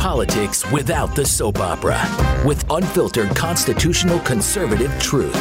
[0.00, 2.00] Politics without the soap opera,
[2.46, 5.34] with unfiltered constitutional conservative truth.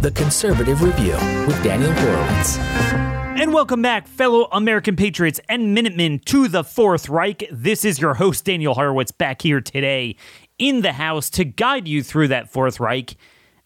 [0.00, 2.56] The Conservative Review with Daniel Horowitz.
[2.56, 7.48] And welcome back, fellow American patriots and Minutemen, to the Fourth Reich.
[7.50, 10.14] This is your host, Daniel Horowitz, back here today
[10.58, 13.16] in the House to guide you through that Fourth Reich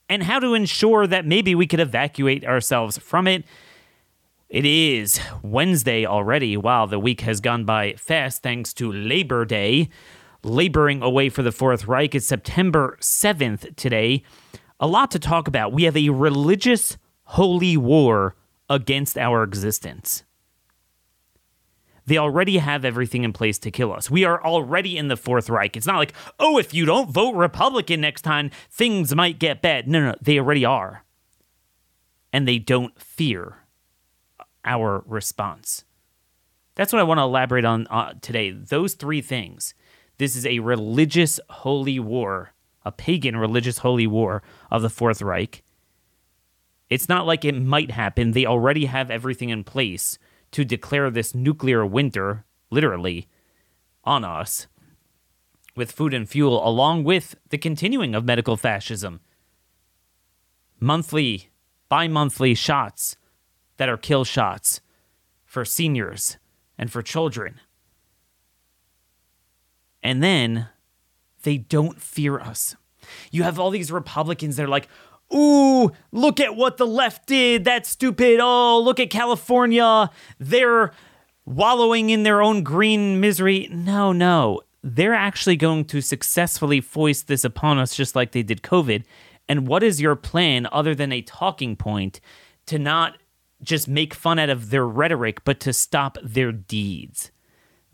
[0.08, 3.44] and how to ensure that maybe we could evacuate ourselves from it.
[4.52, 6.58] It is Wednesday already.
[6.58, 9.88] Wow, the week has gone by fast thanks to Labor Day.
[10.42, 12.14] Laboring away for the Fourth Reich.
[12.14, 14.22] It's September 7th today.
[14.78, 15.72] A lot to talk about.
[15.72, 18.36] We have a religious holy war
[18.68, 20.22] against our existence.
[22.04, 24.10] They already have everything in place to kill us.
[24.10, 25.78] We are already in the Fourth Reich.
[25.78, 29.88] It's not like, oh, if you don't vote Republican next time, things might get bad.
[29.88, 31.06] No, no, they already are.
[32.34, 33.61] And they don't fear
[34.64, 35.84] our response.
[36.74, 38.50] That's what I want to elaborate on uh, today.
[38.50, 39.74] Those three things.
[40.18, 42.52] This is a religious holy war,
[42.84, 45.62] a pagan religious holy war of the Fourth Reich.
[46.88, 48.32] It's not like it might happen.
[48.32, 50.18] They already have everything in place
[50.52, 53.28] to declare this nuclear winter, literally,
[54.04, 54.66] on us
[55.74, 59.20] with food and fuel, along with the continuing of medical fascism.
[60.78, 61.48] Monthly,
[61.88, 63.16] bi monthly shots
[63.76, 64.80] that are kill shots
[65.44, 66.38] for seniors
[66.78, 67.60] and for children.
[70.02, 70.68] And then
[71.42, 72.76] they don't fear us.
[73.30, 74.88] You have all these Republicans that are like,
[75.34, 77.64] ooh, look at what the left did.
[77.64, 78.40] That's stupid.
[78.40, 80.10] Oh, look at California.
[80.38, 80.92] They're
[81.44, 83.68] wallowing in their own green misery.
[83.70, 84.62] No, no.
[84.82, 89.04] They're actually going to successfully foist this upon us just like they did COVID.
[89.48, 92.20] And what is your plan other than a talking point
[92.66, 93.16] to not
[93.62, 97.30] just make fun out of their rhetoric, but to stop their deeds?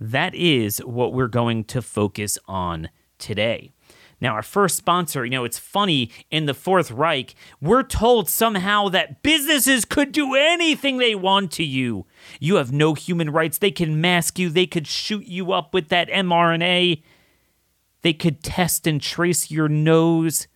[0.01, 3.73] That is what we're going to focus on today.
[4.21, 8.89] Now, our first sponsor, you know, it's funny in the Fourth Reich, we're told somehow
[8.89, 12.05] that businesses could do anything they want to you.
[12.41, 13.59] You have no human rights.
[13.59, 17.03] They can mask you, they could shoot you up with that mRNA,
[18.03, 20.49] they could test and trace your nose.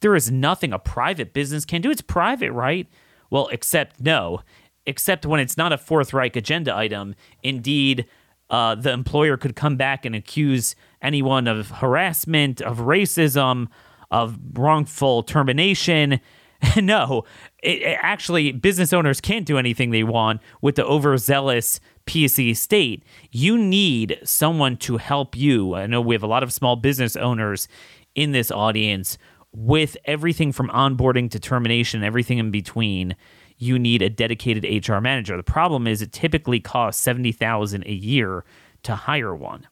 [0.00, 1.90] There is nothing a private business can do.
[1.90, 2.88] It's private, right?
[3.32, 4.42] Well, except no,
[4.84, 7.14] except when it's not a Fourth Reich agenda item.
[7.42, 8.04] Indeed,
[8.50, 13.68] uh, the employer could come back and accuse anyone of harassment, of racism,
[14.10, 16.20] of wrongful termination.
[16.76, 17.24] no,
[17.62, 23.02] it, it actually, business owners can't do anything they want with the overzealous PSE state.
[23.30, 25.74] You need someone to help you.
[25.74, 27.66] I know we have a lot of small business owners
[28.14, 29.16] in this audience
[29.54, 33.16] with everything from onboarding to termination, everything in between
[33.58, 35.36] you need a dedicated HR manager.
[35.36, 38.44] The problem is it typically costs 70,000 a year
[38.82, 39.68] to hire one.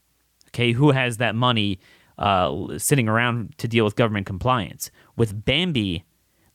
[0.48, 1.80] Okay, who has that money
[2.18, 4.90] uh, sitting around to deal with government compliance?
[5.16, 6.04] With Bambee,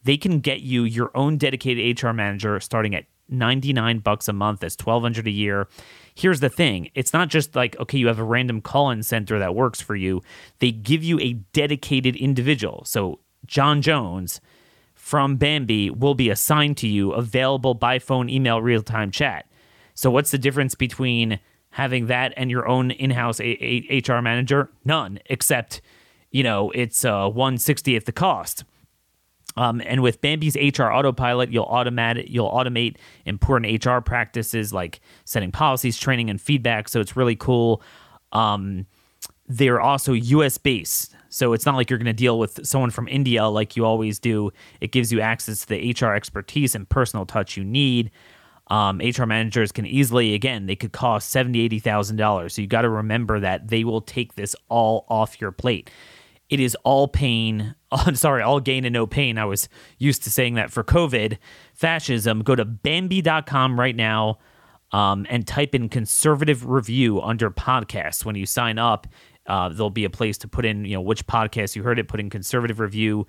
[0.04, 4.62] they can get you your own dedicated HR manager starting at 99 bucks a month.
[4.62, 5.68] That's 1200 a year.
[6.16, 6.90] Here's the thing.
[6.96, 10.22] It's not just like okay, you have a random call-in center that works for you.
[10.60, 12.84] They give you a dedicated individual.
[12.86, 14.42] So John Jones
[14.94, 19.46] from Bambee will be assigned to you, available by phone, email, real time chat.
[19.94, 21.40] So, what's the difference between
[21.70, 24.72] having that and your own in house HR manager?
[24.84, 25.82] None, except,
[26.32, 28.64] you know, it's uh, 160th the cost.
[29.58, 35.52] Um, and with Bambee's HR Autopilot, you'll automate you'll automate important HR practices like setting
[35.52, 36.90] policies, training, and feedback.
[36.90, 37.82] So it's really cool.
[38.32, 38.86] Um,
[39.48, 41.16] they're also US based.
[41.30, 44.20] So it's not like you're going to deal with someone from India like you always
[44.20, 44.52] do.
[44.82, 48.12] It gives you access to the HR expertise and personal touch you need.
[48.68, 52.56] Um, HR managers can easily, again, they could cost seventy, eighty thousand dollars.
[52.56, 55.92] So you got to remember that they will take this all off your plate.
[56.50, 57.76] It is all pain.
[57.98, 59.38] Oh, sorry, all gain and no pain.
[59.38, 59.70] I was
[60.00, 61.38] used to saying that for COVID
[61.74, 62.42] fascism.
[62.42, 64.40] Go to Bambee.com right now
[64.92, 69.08] um, and type in conservative review under podcasts when you sign up
[69.48, 72.08] uh, there'll be a place to put in, you know, which podcast you heard it,
[72.08, 73.28] put in conservative review.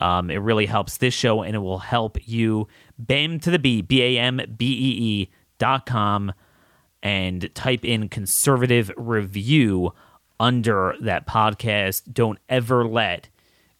[0.00, 2.68] Um, it really helps this show and it will help you.
[2.98, 6.32] BAM to the B, B A M B E E dot com,
[7.02, 9.92] and type in conservative review
[10.40, 12.02] under that podcast.
[12.12, 13.28] Don't ever let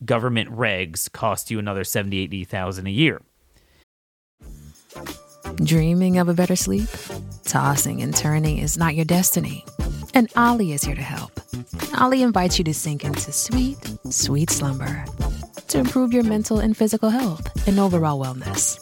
[0.04, 3.22] government regs cost you another 70, 80,000 a year.
[5.56, 6.88] Dreaming of a better sleep?
[7.44, 9.64] Tossing and turning is not your destiny.
[10.14, 11.40] And Olly is here to help.
[12.00, 13.78] Olly invites you to sink into sweet,
[14.10, 15.04] sweet slumber
[15.68, 18.78] to improve your mental and physical health and overall wellness.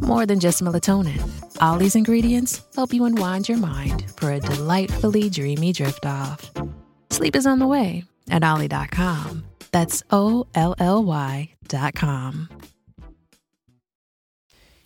[0.00, 1.20] More than just melatonin,
[1.62, 6.50] Olly's ingredients help you unwind your mind for a delightfully dreamy drift off.
[7.10, 9.44] Sleep is on the way at Olly.com.
[9.72, 12.48] That's O L L Y.com.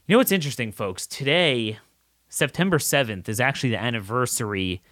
[0.07, 1.07] You know what's interesting, folks?
[1.07, 1.79] Today,
[2.29, 4.83] September 7th, is actually the anniversary.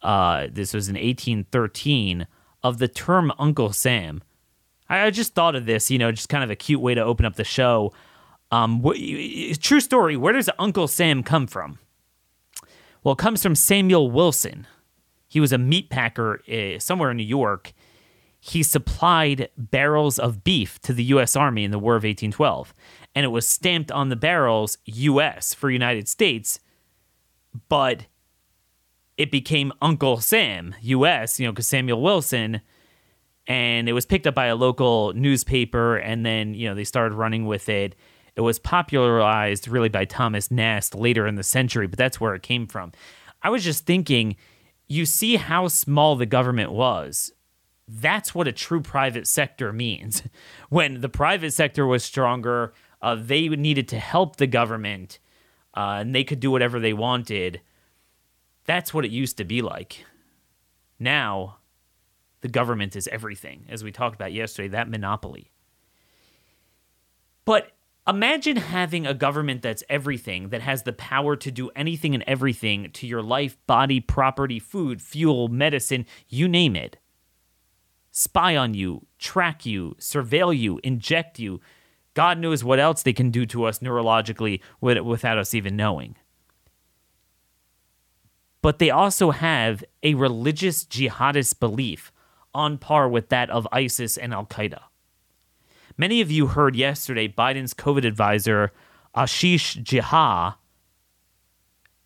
[0.00, 2.26] Uh, this was in 1813
[2.62, 4.22] of the term Uncle Sam.
[4.88, 7.02] I, I just thought of this, you know, just kind of a cute way to
[7.02, 7.92] open up the show.
[8.52, 10.16] Um, wh- true story.
[10.16, 11.78] Where does Uncle Sam come from?
[13.02, 14.66] Well, it comes from Samuel Wilson.
[15.34, 17.72] He was a meat packer uh, somewhere in New York.
[18.38, 21.34] He supplied barrels of beef to the U.S.
[21.34, 22.72] Army in the War of 1812,
[23.16, 25.52] and it was stamped on the barrels U.S.
[25.52, 26.60] for United States,
[27.68, 28.06] but
[29.16, 31.40] it became Uncle Sam U.S.
[31.40, 32.60] You know, because Samuel Wilson,
[33.48, 37.16] and it was picked up by a local newspaper, and then you know they started
[37.16, 37.96] running with it.
[38.36, 42.44] It was popularized really by Thomas Nast later in the century, but that's where it
[42.44, 42.92] came from.
[43.42, 44.36] I was just thinking
[44.88, 47.32] you see how small the government was.
[47.86, 50.22] That's what a true private sector means.
[50.68, 55.18] When the private sector was stronger, uh, they needed to help the government
[55.76, 57.60] uh, and they could do whatever they wanted.
[58.64, 60.04] That's what it used to be like.
[60.98, 61.58] Now,
[62.40, 65.50] the government is everything, as we talked about yesterday, that monopoly.
[67.44, 67.72] But
[68.06, 72.90] Imagine having a government that's everything, that has the power to do anything and everything
[72.92, 76.98] to your life, body, property, food, fuel, medicine, you name it.
[78.10, 81.60] Spy on you, track you, surveil you, inject you.
[82.12, 86.14] God knows what else they can do to us neurologically without us even knowing.
[88.60, 92.12] But they also have a religious jihadist belief
[92.54, 94.80] on par with that of ISIS and Al Qaeda.
[95.96, 98.72] Many of you heard yesterday Biden's COVID advisor,
[99.16, 100.56] Ashish Jha,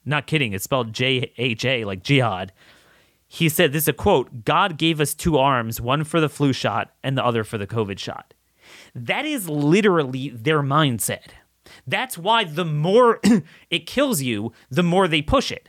[0.05, 2.53] not kidding, it's spelled J H A, like jihad.
[3.27, 6.53] He said, This is a quote God gave us two arms, one for the flu
[6.53, 8.35] shot and the other for the COVID shot.
[8.95, 11.29] That is literally their mindset.
[11.87, 13.21] That's why the more
[13.71, 15.69] it kills you, the more they push it.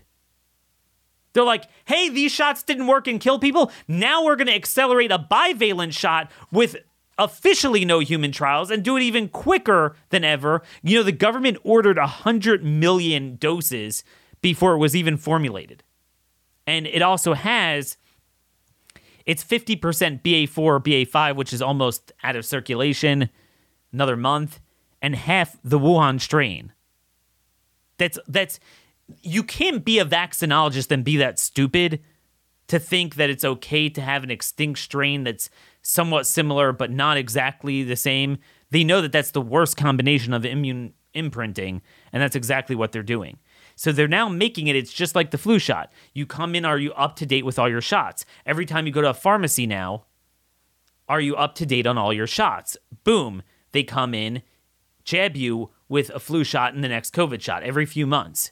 [1.33, 3.71] They're like, hey, these shots didn't work and kill people.
[3.87, 6.77] Now we're going to accelerate a bivalent shot with
[7.19, 10.63] officially no human trials and do it even quicker than ever.
[10.81, 14.03] You know, the government ordered 100 million doses
[14.41, 15.83] before it was even formulated.
[16.65, 17.97] And it also has
[19.25, 19.79] it's 50%
[20.23, 23.29] BA4 or BA5, which is almost out of circulation
[23.93, 24.59] another month,
[25.01, 26.73] and half the Wuhan strain.
[27.97, 28.59] That's that's
[29.21, 32.01] you can't be a vaccinologist and be that stupid
[32.67, 35.49] to think that it's okay to have an extinct strain that's
[35.81, 38.37] somewhat similar but not exactly the same.
[38.71, 41.81] They know that that's the worst combination of immune imprinting,
[42.13, 43.37] and that's exactly what they're doing.
[43.75, 45.91] So they're now making it, it's just like the flu shot.
[46.13, 48.25] You come in, are you up to date with all your shots?
[48.45, 50.05] Every time you go to a pharmacy now,
[51.07, 52.77] are you up to date on all your shots?
[53.03, 54.43] Boom, they come in,
[55.03, 58.51] jab you with a flu shot and the next COVID shot every few months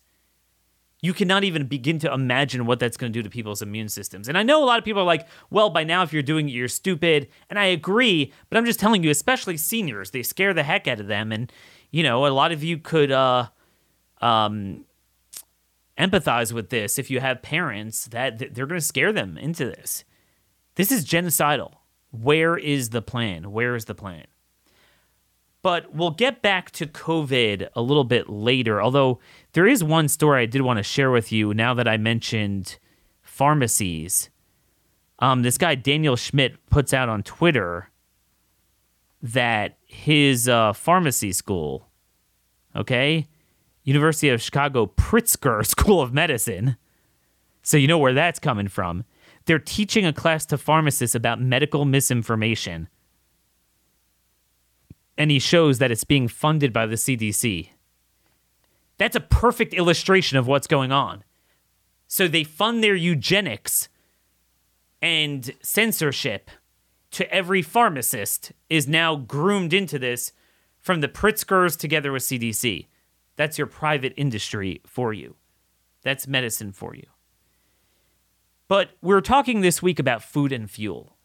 [1.02, 4.28] you cannot even begin to imagine what that's going to do to people's immune systems.
[4.28, 6.50] And I know a lot of people are like, well, by now, if you're doing
[6.50, 7.28] it, you're stupid.
[7.50, 11.00] And I agree, but I'm just telling you, especially seniors, they scare the heck out
[11.00, 11.32] of them.
[11.32, 11.52] And,
[11.92, 13.50] you know, a lot of you could uh,
[14.22, 14.86] um,
[16.00, 20.04] empathize with this if you have parents that they're going to scare them into this.
[20.76, 21.74] This is genocidal.
[22.12, 23.52] Where is the plan?
[23.52, 24.26] Where is the plan?
[25.68, 28.82] But we'll get back to COVID a little bit later.
[28.82, 29.20] Although
[29.52, 32.80] there is one story I did want to share with you now that I mentioned
[33.22, 34.30] pharmacies.
[35.20, 37.90] Um, this guy, Daniel Schmidt, puts out on Twitter
[39.22, 41.90] that his uh, pharmacy school,
[42.74, 43.28] okay,
[43.84, 46.78] University of Chicago Pritzker School of Medicine,
[47.62, 49.04] so you know where that's coming from,
[49.44, 52.88] they're teaching a class to pharmacists about medical misinformation
[55.18, 57.70] and he shows that it's being funded by the CDC.
[58.98, 61.24] That's a perfect illustration of what's going on.
[62.08, 63.90] So they fund their eugenics
[65.02, 66.50] and censorship
[67.12, 70.32] to every pharmacist is now groomed into this
[70.80, 72.88] from the Pritzkers together with CDC.
[73.36, 75.36] That's your private industry for you.
[76.04, 77.08] That's medicine for you.
[78.68, 81.17] But we're talking this week about food and fuel.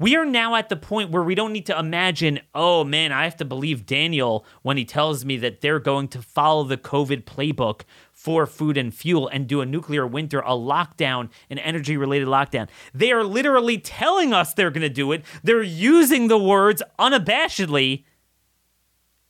[0.00, 3.24] We are now at the point where we don't need to imagine, oh man, I
[3.24, 7.24] have to believe Daniel when he tells me that they're going to follow the COVID
[7.24, 12.28] playbook for food and fuel and do a nuclear winter, a lockdown, an energy related
[12.28, 12.68] lockdown.
[12.94, 15.24] They are literally telling us they're going to do it.
[15.42, 18.04] They're using the words unabashedly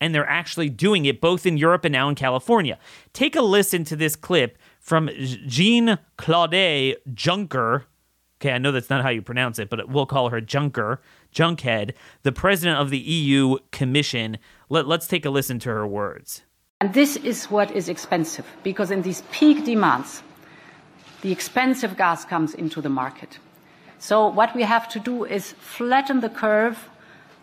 [0.01, 2.79] and they're actually doing it both in Europe and now in California.
[3.13, 5.11] Take a listen to this clip from
[5.47, 7.85] Jean Claude Juncker.
[8.40, 11.00] Okay, I know that's not how you pronounce it, but we'll call her Junker,
[11.35, 14.38] Junkhead, the president of the EU Commission.
[14.68, 16.42] Let, let's take a listen to her words.
[16.80, 20.23] And this is what is expensive, because in these peak demands,
[21.23, 23.40] the expensive gas comes into the market.
[23.99, 26.88] So, what we have to do is flatten the curve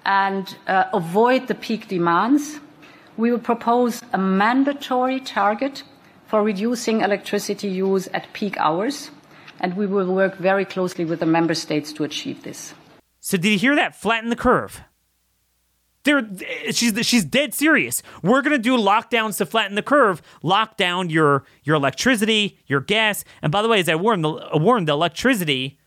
[0.05, 2.61] and uh, avoid the peak demands.
[3.17, 5.83] We will propose a mandatory target
[6.27, 9.11] for reducing electricity use at peak hours,
[9.59, 12.74] and we will work very closely with the member states to achieve this.
[13.19, 13.95] So, did you hear that?
[13.95, 14.81] Flatten the curve.
[16.71, 18.03] She's she's dead serious.
[18.21, 20.21] We're gonna do lockdowns to flatten the curve.
[20.43, 23.25] Lock down your your electricity, your gas.
[23.41, 25.79] And by the way, as I warned, the, warned, the electricity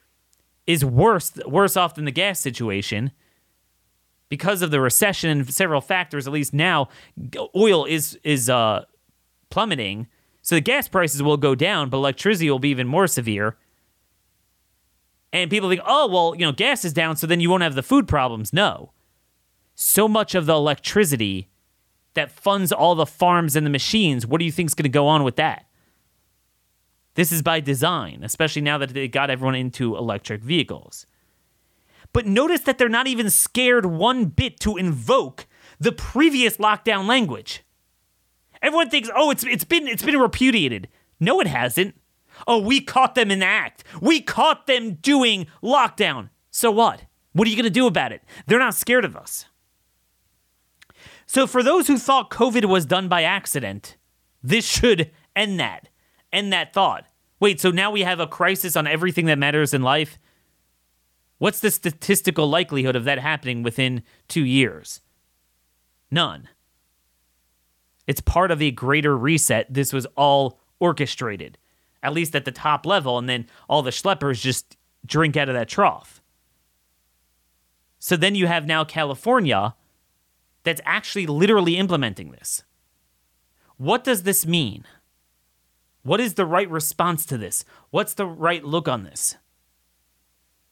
[0.66, 3.12] is worse worse off than the gas situation
[4.28, 6.26] because of the recession and several factors.
[6.26, 6.88] At least now,
[7.54, 8.84] oil is is uh,
[9.50, 10.08] plummeting.
[10.48, 13.58] So the gas prices will go down, but electricity will be even more severe.
[15.30, 17.74] And people think, oh, well, you know, gas is down, so then you won't have
[17.74, 18.50] the food problems.
[18.50, 18.92] No.
[19.74, 21.50] So much of the electricity
[22.14, 24.88] that funds all the farms and the machines, what do you think is going to
[24.88, 25.66] go on with that?
[27.12, 31.04] This is by design, especially now that they got everyone into electric vehicles.
[32.14, 35.46] But notice that they're not even scared one bit to invoke
[35.78, 37.64] the previous lockdown language.
[38.62, 40.88] Everyone thinks, oh, it's it's been it's been repudiated.
[41.20, 41.94] No, it hasn't.
[42.46, 43.84] Oh, we caught them in the act.
[44.00, 46.30] We caught them doing lockdown.
[46.50, 47.02] So what?
[47.32, 48.22] What are you gonna do about it?
[48.46, 49.46] They're not scared of us.
[51.26, 53.96] So for those who thought COVID was done by accident,
[54.42, 55.88] this should end that.
[56.32, 57.06] End that thought.
[57.40, 60.18] Wait, so now we have a crisis on everything that matters in life?
[61.38, 65.00] What's the statistical likelihood of that happening within two years?
[66.10, 66.48] None.
[68.08, 69.72] It's part of a greater reset.
[69.72, 71.58] This was all orchestrated,
[72.02, 75.54] at least at the top level, and then all the schleppers just drink out of
[75.54, 76.22] that trough.
[77.98, 79.74] So then you have now California
[80.62, 82.64] that's actually literally implementing this.
[83.76, 84.84] What does this mean?
[86.02, 87.64] What is the right response to this?
[87.90, 89.36] What's the right look on this?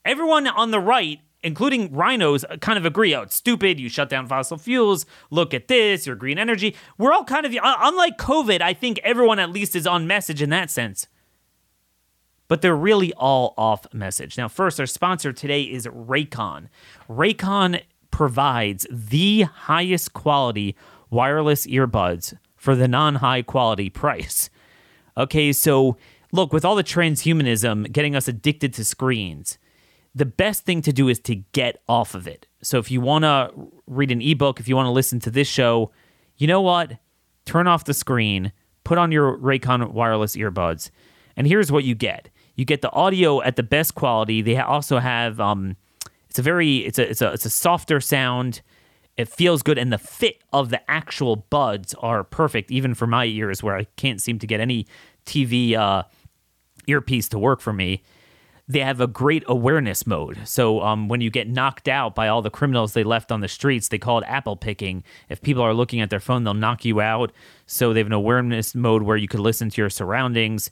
[0.07, 3.15] Everyone on the right including RINOs, uh, kind of agree.
[3.15, 3.79] Oh, it's stupid.
[3.79, 5.07] You shut down fossil fuels.
[5.31, 6.05] Look at this.
[6.07, 6.75] Your green energy.
[6.99, 10.51] We're all kind of, unlike COVID, I think everyone at least is on message in
[10.51, 11.07] that sense.
[12.49, 14.37] But they're really all off message.
[14.37, 16.69] Now, first, our sponsor today is Raycon.
[17.09, 20.77] Raycon provides the highest quality
[21.11, 24.51] wireless earbuds for the non high quality price.
[25.17, 25.97] Okay, so
[26.33, 29.59] look, with all the transhumanism getting us addicted to screens,
[30.17, 32.47] the best thing to do is to get off of it.
[32.63, 33.51] So if you want to
[33.87, 35.93] read an ebook, if you want to listen to this show,
[36.39, 36.93] you know what?
[37.45, 38.51] Turn off the screen,
[38.83, 40.91] put on your Raycon wireless earbuds,
[41.37, 42.31] and here's what you get.
[42.55, 44.41] You get the audio at the best quality.
[44.41, 45.77] They also have um,
[46.31, 48.63] it's a very it's a it's a it's a softer sound.
[49.19, 53.27] It feels good, and the fit of the actual buds are perfect, even for my
[53.27, 54.87] ears, where I can't seem to get any
[55.27, 56.05] TV uh,
[56.87, 58.03] earpiece to work for me
[58.69, 60.39] they have a great awareness mode.
[60.45, 63.49] So um, when you get knocked out by all the criminals they left on the
[63.49, 65.05] streets, they call it apple picking.
[65.29, 67.33] If people are looking at their phone, they'll knock you out.
[67.67, 70.71] So they have an awareness mode where you could listen to your surroundings.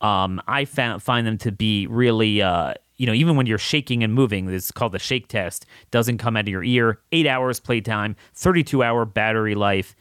[0.00, 4.02] Um, I found, find them to be really, uh, you know, even when you're shaking
[4.02, 7.00] and moving, this is called the shake test, doesn't come out of your ear.
[7.12, 9.94] Eight hours playtime, 32 hour battery life.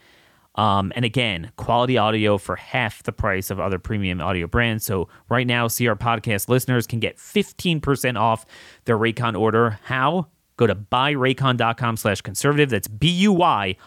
[0.55, 4.85] Um, and again, quality audio for half the price of other premium audio brands.
[4.85, 8.45] So right now, CR podcast listeners can get 15% off
[8.85, 9.79] their Raycon order.
[9.85, 10.27] How?
[10.57, 12.69] Go to buyraycon.com slash conservative.
[12.69, 13.81] That's B-U-Y-R-A-Y-C-O-N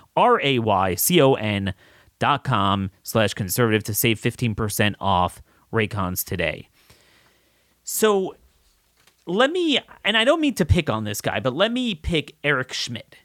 [2.19, 5.43] dot com slash conservative to save 15% off
[5.73, 6.69] Raycons today.
[7.85, 8.35] So
[9.27, 12.35] let me, and I don't mean to pick on this guy, but let me pick
[12.43, 13.17] Eric Schmitt.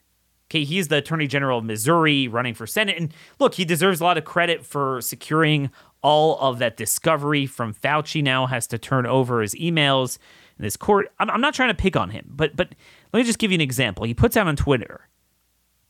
[0.52, 2.98] Okay, he's the Attorney General of Missouri running for Senate.
[2.98, 5.70] And look, he deserves a lot of credit for securing
[6.02, 10.18] all of that discovery from Fauci now has to turn over his emails
[10.58, 11.10] in this court.
[11.18, 12.74] I'm, I'm not trying to pick on him, but but
[13.14, 14.04] let me just give you an example.
[14.04, 15.08] He puts out on Twitter,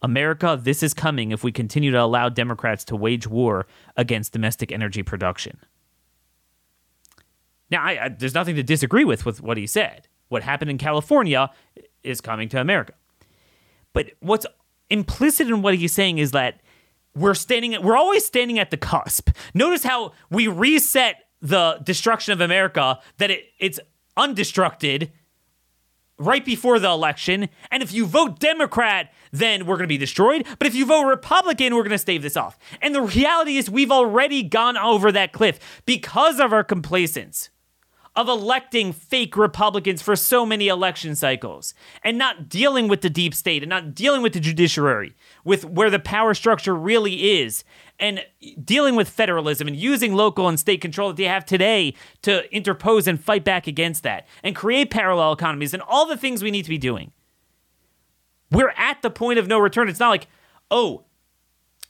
[0.00, 3.66] America, this is coming if we continue to allow Democrats to wage war
[3.96, 5.58] against domestic energy production.
[7.68, 10.06] Now, I, I, there's nothing to disagree with with what he said.
[10.28, 11.50] What happened in California
[12.04, 12.92] is coming to America.
[13.92, 14.46] But what's
[14.90, 16.60] implicit in what he's saying is that
[17.14, 19.30] we're standing we're always standing at the cusp.
[19.54, 23.80] Notice how we reset the destruction of America that it, it's
[24.16, 25.10] undestructed
[26.18, 27.48] right before the election.
[27.70, 30.46] And if you vote Democrat, then we're going to be destroyed.
[30.58, 32.58] But if you vote Republican, we're going to stave this off.
[32.80, 37.50] And the reality is, we've already gone over that cliff because of our complacence
[38.14, 43.34] of electing fake Republicans for so many election cycles and not dealing with the deep
[43.34, 45.14] state and not dealing with the judiciary,
[45.44, 47.64] with where the power structure really is,
[47.98, 48.24] and
[48.62, 53.06] dealing with federalism and using local and state control that they have today to interpose
[53.06, 56.64] and fight back against that and create parallel economies and all the things we need
[56.64, 57.12] to be doing.
[58.50, 59.88] We're at the point of no return.
[59.88, 60.26] It's not like,
[60.70, 61.04] oh,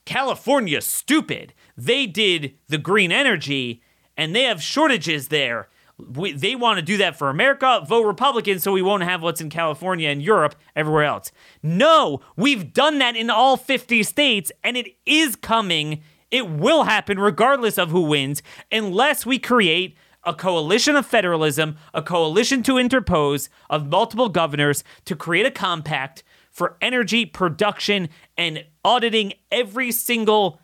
[0.04, 1.52] California's stupid.
[1.76, 3.82] They did the green energy
[4.16, 5.68] and they have shortages there
[5.99, 7.84] we, they want to do that for America.
[7.87, 11.30] Vote Republican so we won't have what's in California and Europe, everywhere else.
[11.62, 16.02] No, we've done that in all 50 states, and it is coming.
[16.30, 22.02] It will happen regardless of who wins, unless we create a coalition of federalism, a
[22.02, 29.32] coalition to interpose of multiple governors to create a compact for energy production and auditing
[29.50, 30.61] every single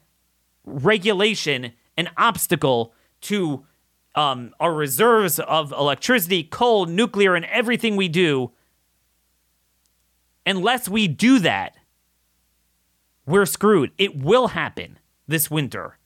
[0.64, 3.66] regulation and obstacle to
[4.18, 8.50] um, our reserves of electricity, coal, nuclear, and everything we do,
[10.44, 11.76] unless we do that,
[13.24, 13.92] we're screwed.
[13.96, 14.98] It will happen
[15.28, 15.98] this winter.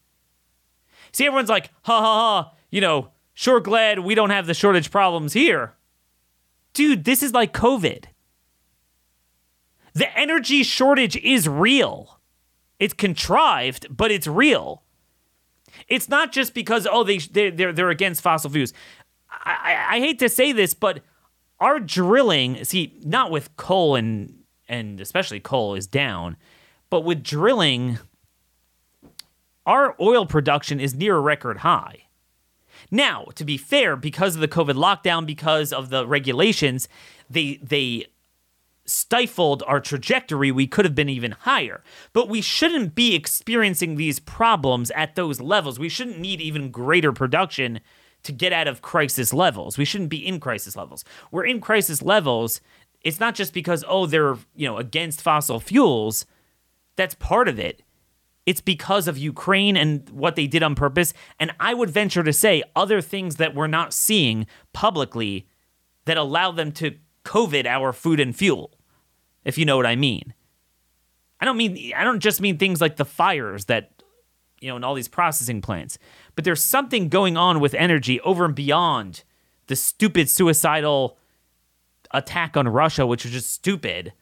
[1.13, 4.91] See, everyone's like, ha ha ha, you know, sure glad we don't have the shortage
[4.91, 5.73] problems here.
[6.75, 8.05] Dude, this is like COVID.
[9.95, 12.21] The energy shortage is real.
[12.79, 14.83] It's contrived, but it's real.
[15.93, 18.73] It's not just because oh they they're they're against fossil fuels.
[19.31, 19.57] I,
[19.91, 21.03] I, I hate to say this, but
[21.61, 26.39] our drilling, see, not with coal and and especially coal is down,
[26.89, 27.99] but with drilling,
[29.67, 32.05] our oil production is near a record high.
[32.91, 36.89] Now, to be fair, because of the COVID lockdown, because of the regulations,
[37.29, 38.07] they they
[38.85, 41.83] stifled our trajectory, we could have been even higher.
[42.13, 45.79] But we shouldn't be experiencing these problems at those levels.
[45.79, 47.81] We shouldn't need even greater production
[48.25, 49.79] to get out of crisis levels.
[49.79, 51.05] We shouldn't be in crisis levels.
[51.31, 52.61] We're in crisis levels.
[53.01, 56.25] It's not just because oh they're, you know, against fossil fuels.
[56.97, 57.83] That's part of it.
[58.45, 61.15] It's because of Ukraine and what they did on purpose.
[61.39, 65.47] And I would venture to say other things that we're not seeing publicly
[66.07, 68.72] that allow them to COVID our food and fuel,
[69.45, 70.35] if you know what I mean.
[71.41, 73.91] I don't mean I don't just mean things like the fires that
[74.61, 75.99] you know in all these processing plants,
[76.35, 79.25] but there's something going on with energy over and beyond
[79.67, 81.19] the stupid suicidal
[82.13, 84.13] attack on Russia, which was just stupid.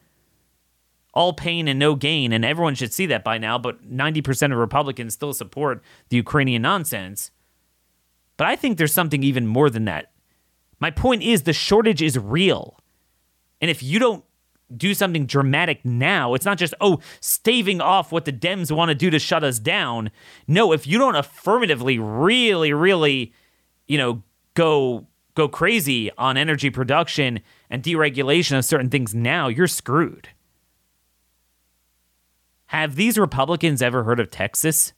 [1.13, 4.59] All pain and no gain, and everyone should see that by now, but 90% of
[4.59, 7.33] Republicans still support the Ukrainian nonsense.
[8.37, 10.13] But I think there's something even more than that.
[10.79, 12.79] My point is the shortage is real.
[13.61, 14.25] And if you don't
[14.77, 18.95] do something dramatic now, it's not just, oh, staving off what the Dems want to
[18.95, 20.11] do to shut us down.
[20.47, 23.33] No, if you don't affirmatively really, really,
[23.87, 24.23] you know,
[24.55, 30.29] go go crazy on energy production and deregulation of certain things now, you're screwed.
[32.67, 34.93] Have these Republicans ever heard of Texas?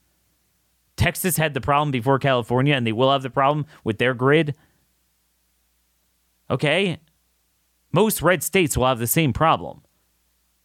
[0.96, 4.54] Texas had the problem before California, and they will have the problem with their grid.
[6.50, 6.98] Okay,
[7.92, 9.82] most red states will have the same problem.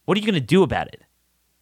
[0.04, 1.02] What are you going to do about it?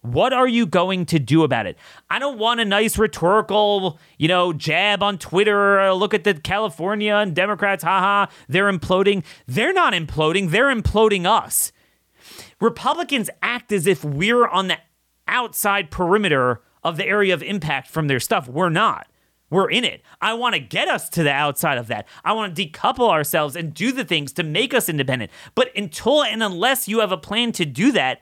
[0.01, 1.77] What are you going to do about it?
[2.09, 5.79] I don't want a nice rhetorical, you know, jab on Twitter.
[5.79, 9.23] Uh, look at the California and Democrats, haha, they're imploding.
[9.47, 11.71] They're not imploding, they're imploding us.
[12.61, 14.77] Republicans act as if we're on the
[15.27, 18.47] outside perimeter of the area of impact from their stuff.
[18.47, 19.07] We're not.
[19.49, 20.01] We're in it.
[20.21, 22.07] I want to get us to the outside of that.
[22.25, 25.31] I want to decouple ourselves and do the things to make us independent.
[25.55, 28.21] But until and unless you have a plan to do that,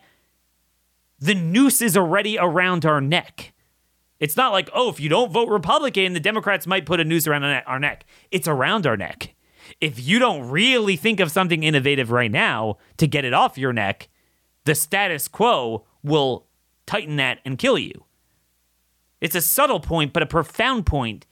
[1.20, 3.54] the noose is already around our neck.
[4.20, 7.28] It's not like, oh, if you don't vote Republican, the Democrats might put a noose
[7.28, 8.06] around our neck.
[8.32, 9.34] It's around our neck.
[9.82, 13.74] If you don't really think of something innovative right now to get it off your
[13.74, 14.10] neck,
[14.64, 16.46] the status quo will
[16.86, 18.05] tighten that and kill you.
[19.26, 21.26] It's a subtle point, but a profound point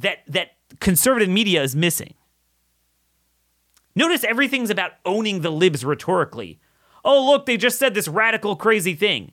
[0.00, 2.14] that that conservative media is missing.
[3.94, 6.58] Notice everything's about owning the libs rhetorically.
[7.04, 9.30] Oh, look, they just said this radical crazy thing.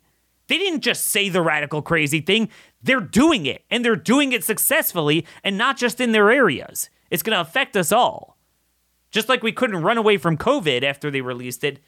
[0.48, 2.50] They didn't just say the radical crazy thing,
[2.84, 6.92] they're doing it, and they're doing it successfully, and not just in their areas.
[7.10, 8.38] It's going to affect us all.
[9.10, 11.80] Just like we couldn't run away from COVID after they released it,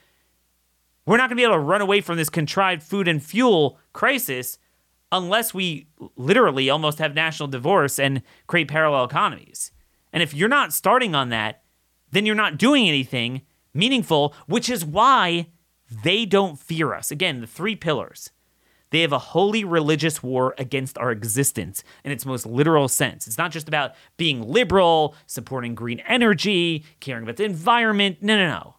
[1.06, 3.78] we're not going to be able to run away from this contrived food and fuel
[3.94, 4.58] crisis
[5.12, 9.72] unless we literally almost have national divorce and create parallel economies.
[10.14, 11.64] And if you're not starting on that,
[12.12, 13.42] then you're not doing anything
[13.74, 15.48] meaningful, which is why
[16.04, 17.12] they don't fear us.
[17.12, 18.32] Again, the three pillars.
[18.92, 23.28] They have a holy religious war against our existence in its most literal sense.
[23.28, 28.18] It's not just about being liberal, supporting green energy, caring about the environment.
[28.22, 28.76] No, no, no.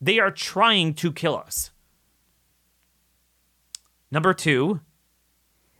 [0.00, 1.70] They are trying to kill us.
[4.10, 4.80] Number two,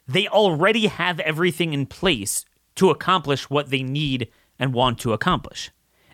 [0.06, 2.44] they already have everything in place
[2.76, 5.70] to accomplish what they need and want to accomplish.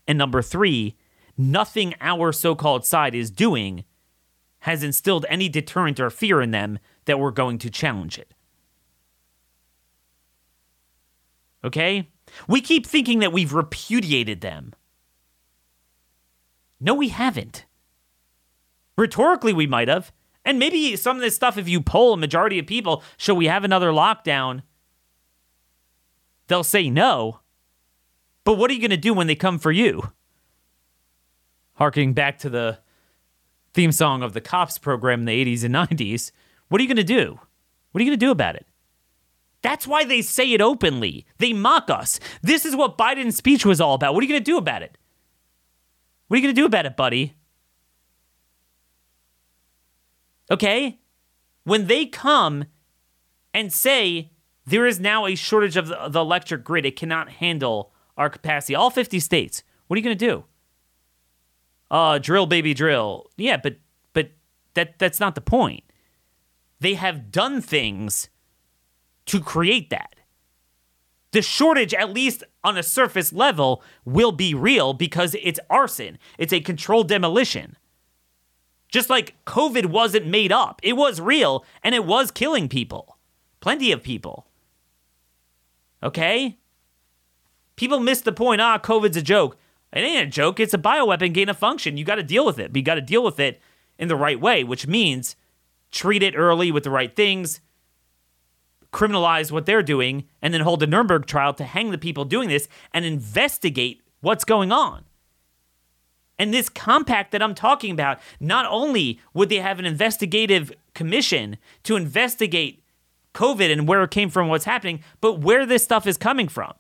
[0.07, 0.96] And number three,
[1.37, 3.85] nothing our so called side is doing
[4.61, 8.33] has instilled any deterrent or fear in them that we're going to challenge it.
[11.64, 12.09] Okay?
[12.48, 14.72] We keep thinking that we've repudiated them.
[16.81, 17.64] No, we haven't.
[18.96, 20.12] Rhetorically, we might have.
[20.44, 23.46] And maybe some of this stuff, if you poll a majority of people, should we
[23.46, 24.62] have another lockdown?
[26.48, 27.40] They'll say no.
[28.44, 30.12] But what are you going to do when they come for you?
[31.74, 32.78] Harking back to the
[33.72, 36.33] theme song of the cops program in the 80s and 90s,
[36.68, 37.38] what are you going to do?
[37.92, 38.66] What are you going to do about it?
[39.62, 41.24] That's why they say it openly.
[41.38, 42.18] They mock us.
[42.42, 44.12] This is what Biden's speech was all about.
[44.12, 44.98] What are you going to do about it?
[46.26, 47.35] What are you going to do about it, buddy?
[50.52, 51.00] Okay?
[51.64, 52.66] When they come
[53.54, 54.30] and say
[54.66, 58.90] there is now a shortage of the, electric grid, it cannot handle our capacity, all
[58.90, 60.44] 50 states, what are you going to do?
[61.90, 63.30] Uh, drill, baby, drill.
[63.36, 63.76] Yeah, but
[64.12, 64.30] but
[64.74, 65.84] that that's not the point.
[66.80, 68.30] They have done things
[69.26, 70.14] to create that.
[71.32, 76.18] The shortage, at least on a surface level, will be real because it's arson.
[76.38, 77.76] It's a controlled demolition.
[78.92, 83.16] Just like COVID wasn't made up, it was real and it was killing people.
[83.61, 84.46] Plenty of people.
[86.02, 86.59] Okay?
[87.74, 88.61] People miss the point.
[88.61, 89.57] Ah, COVID's a joke.
[89.94, 90.61] It ain't a joke.
[90.61, 91.96] It's a bioweapon gain of function.
[91.96, 92.70] You got to deal with it.
[92.72, 93.61] But you got to deal with it
[93.98, 95.37] in the right way, which means
[95.90, 97.61] treat it early with the right things,
[98.92, 102.48] criminalize what they're doing, and then hold a Nuremberg trial to hang the people doing
[102.48, 105.05] this and investigate what's going on.
[106.42, 111.57] And this compact that I'm talking about, not only would they have an investigative commission
[111.85, 112.83] to investigate
[113.33, 116.72] COVID and where it came from, what's happening, but where this stuff is coming from.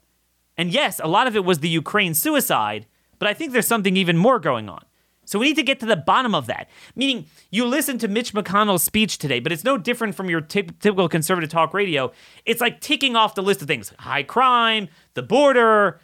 [0.58, 2.86] And yes, a lot of it was the Ukraine suicide,
[3.20, 4.84] but I think there's something even more going on.
[5.26, 6.68] So we need to get to the bottom of that.
[6.96, 10.62] Meaning, you listen to Mitch McConnell's speech today, but it's no different from your t-
[10.80, 12.10] typical conservative talk radio.
[12.46, 16.00] It's like ticking off the list of things high crime, the border,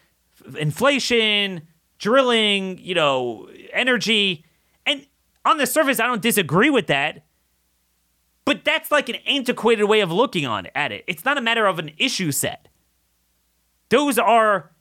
[0.56, 1.62] inflation,
[1.98, 4.44] drilling, you know, energy.
[4.86, 5.06] And
[5.44, 7.24] on the surface, I don't disagree with that.
[8.44, 11.04] But that's like an antiquated way of looking on at it.
[11.06, 12.68] It's not a matter of an issue set.
[13.90, 14.72] Those are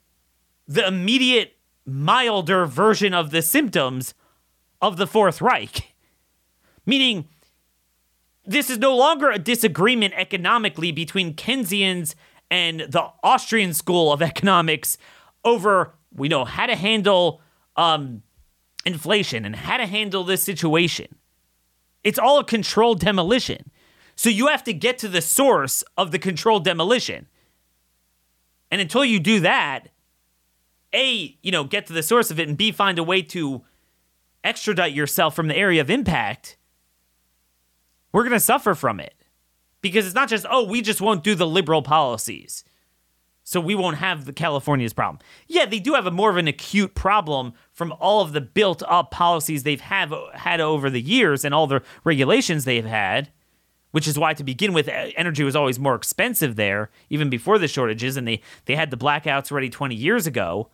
[0.68, 4.14] the immediate milder version of the symptoms
[4.82, 5.96] of the Fourth Reich.
[6.86, 7.28] Meaning,
[8.46, 12.16] this is no longer a disagreement economically between Keynesians
[12.50, 14.98] and the Austrian school of economics
[15.44, 17.42] over we know how to handle
[17.76, 18.24] um,
[18.86, 21.08] inflation and how to handle this situation.
[22.04, 23.72] It's all a controlled demolition.
[24.16, 27.28] So you have to get to the source of the controlled demolition.
[28.72, 29.90] And until you do that,
[30.94, 33.64] A, you know, get to the source of it, and B, find a way to
[34.44, 36.58] extradite yourself from the area of impact,
[38.12, 39.14] we're going to suffer from it.
[39.82, 42.64] Because it's not just, oh, we just won't do the liberal policies
[43.48, 45.20] so we won't have the California's problem.
[45.48, 48.84] Yeah, they do have a more of an acute problem from all of the built
[48.86, 53.30] up policies they've have had over the years and all the regulations they've had,
[53.92, 57.70] which is why to begin with energy was always more expensive there even before the
[57.70, 60.70] shortages and they they had the blackouts already 20 years ago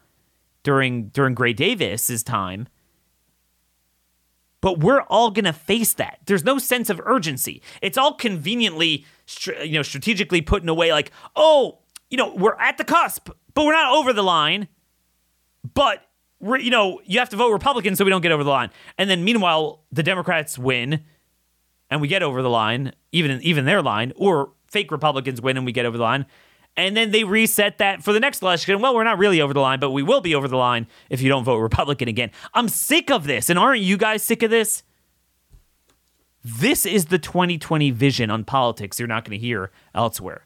[0.63, 2.67] during during Gray Davis's time.
[4.61, 6.21] But we're all going to face that.
[6.25, 7.61] There's no sense of urgency.
[7.83, 9.05] It's all conveniently
[9.63, 11.82] you know strategically put in a way like, "Oh,
[12.13, 14.67] you know, we're at the cusp, but we're not over the line.
[15.73, 16.07] But
[16.39, 18.69] you know, you have to vote Republican so we don't get over the line.
[18.99, 21.03] And then meanwhile, the Democrats win
[21.89, 25.65] and we get over the line, even even their line, or fake Republicans win and
[25.65, 26.27] we get over the line.
[26.77, 28.79] And then they reset that for the next election.
[28.79, 31.19] Well, we're not really over the line, but we will be over the line if
[31.19, 32.29] you don't vote Republican again.
[32.53, 33.49] I'm sick of this.
[33.49, 34.83] And aren't you guys sick of this?
[36.43, 40.45] This is the 2020 vision on politics you're not going to hear elsewhere.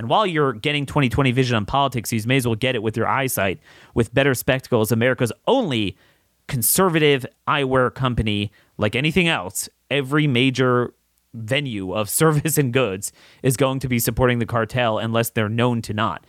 [0.00, 2.96] And while you're getting 2020 vision on politics, you may as well get it with
[2.96, 3.60] your eyesight
[3.92, 5.94] with Better Spectacles, America's only
[6.48, 8.50] conservative eyewear company.
[8.78, 10.94] Like anything else, every major
[11.34, 15.82] venue of service and goods is going to be supporting the cartel unless they're known
[15.82, 16.24] to not.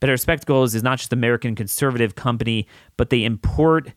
[0.00, 3.92] Better Spectacles is not just American conservative company, but they import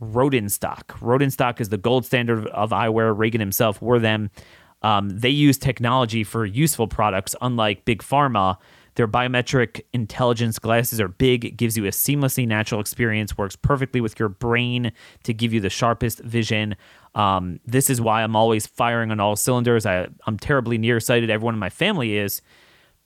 [0.00, 0.84] Rodenstock.
[1.00, 3.12] Rodenstock is the gold standard of eyewear.
[3.18, 4.30] Reagan himself wore them.
[4.82, 8.56] Um, they use technology for useful products, unlike Big Pharma.
[8.94, 14.00] Their biometric intelligence glasses are big, it gives you a seamlessly natural experience, works perfectly
[14.00, 14.90] with your brain
[15.22, 16.74] to give you the sharpest vision.
[17.14, 19.86] Um, this is why I'm always firing on all cylinders.
[19.86, 21.30] I, I'm terribly nearsighted.
[21.30, 22.42] Everyone in my family is.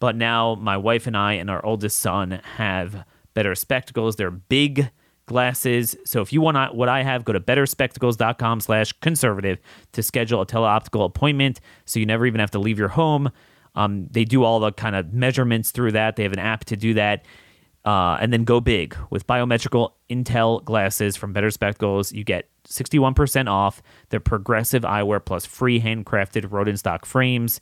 [0.01, 3.05] But now my wife and I and our oldest son have
[3.35, 4.17] better spectacles.
[4.17, 4.91] They're big
[5.27, 5.97] glasses.
[6.05, 9.59] So if you want what I have, go to betterspectacles.com slash conservative
[9.93, 13.31] to schedule a teleoptical appointment so you never even have to leave your home.
[13.75, 16.17] Um, they do all the kind of measurements through that.
[16.17, 17.25] They have an app to do that.
[17.85, 22.13] Uh, and then go big with biometrical Intel glasses from Better Spectacles.
[22.13, 27.61] You get 61% off their progressive eyewear plus free handcrafted Rodenstock frames.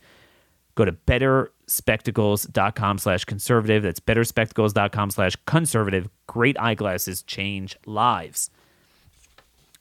[0.75, 3.83] Go to betterspectacles.com slash conservative.
[3.83, 6.09] That's betterspectacles.com slash conservative.
[6.27, 8.51] Great eyeglasses change lives.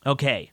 [0.05, 0.51] Okay.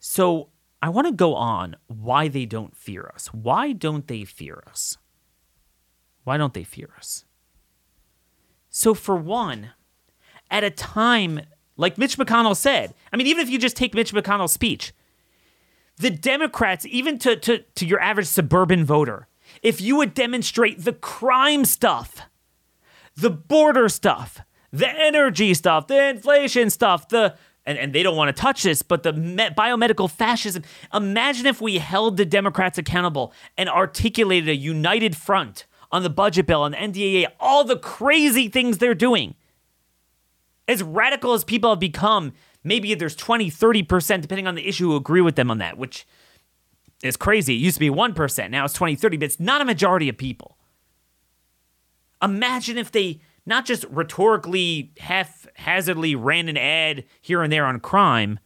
[0.00, 0.48] So
[0.82, 3.28] I want to go on why they don't fear us.
[3.28, 4.98] Why don't they fear us?
[6.24, 7.24] Why don't they fear us?
[8.70, 9.70] So, for one,
[10.50, 11.42] at a time
[11.76, 14.92] like Mitch McConnell said, I mean, even if you just take Mitch McConnell's speech,
[15.96, 19.28] the Democrats, even to, to, to your average suburban voter,
[19.64, 22.20] if you would demonstrate the crime stuff,
[23.16, 27.34] the border stuff, the energy stuff, the inflation stuff, the
[27.66, 30.62] and, and they don't want to touch this, but the me- biomedical fascism.
[30.92, 36.46] Imagine if we held the Democrats accountable and articulated a united front on the budget
[36.46, 39.34] bill, on the NDAA, all the crazy things they're doing.
[40.68, 44.96] As radical as people have become, maybe there's 20, 30%, depending on the issue, who
[44.96, 46.06] agree with them on that, which
[47.02, 47.54] is crazy.
[47.54, 50.16] It used to be 1%, now it's 20, 30, but it's not a majority of
[50.16, 50.56] people.
[52.22, 58.38] Imagine if they not just rhetorically, haphazardly ran an ad here and there on crime,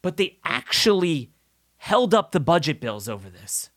[0.00, 1.30] but they actually
[1.76, 3.70] held up the budget bills over this.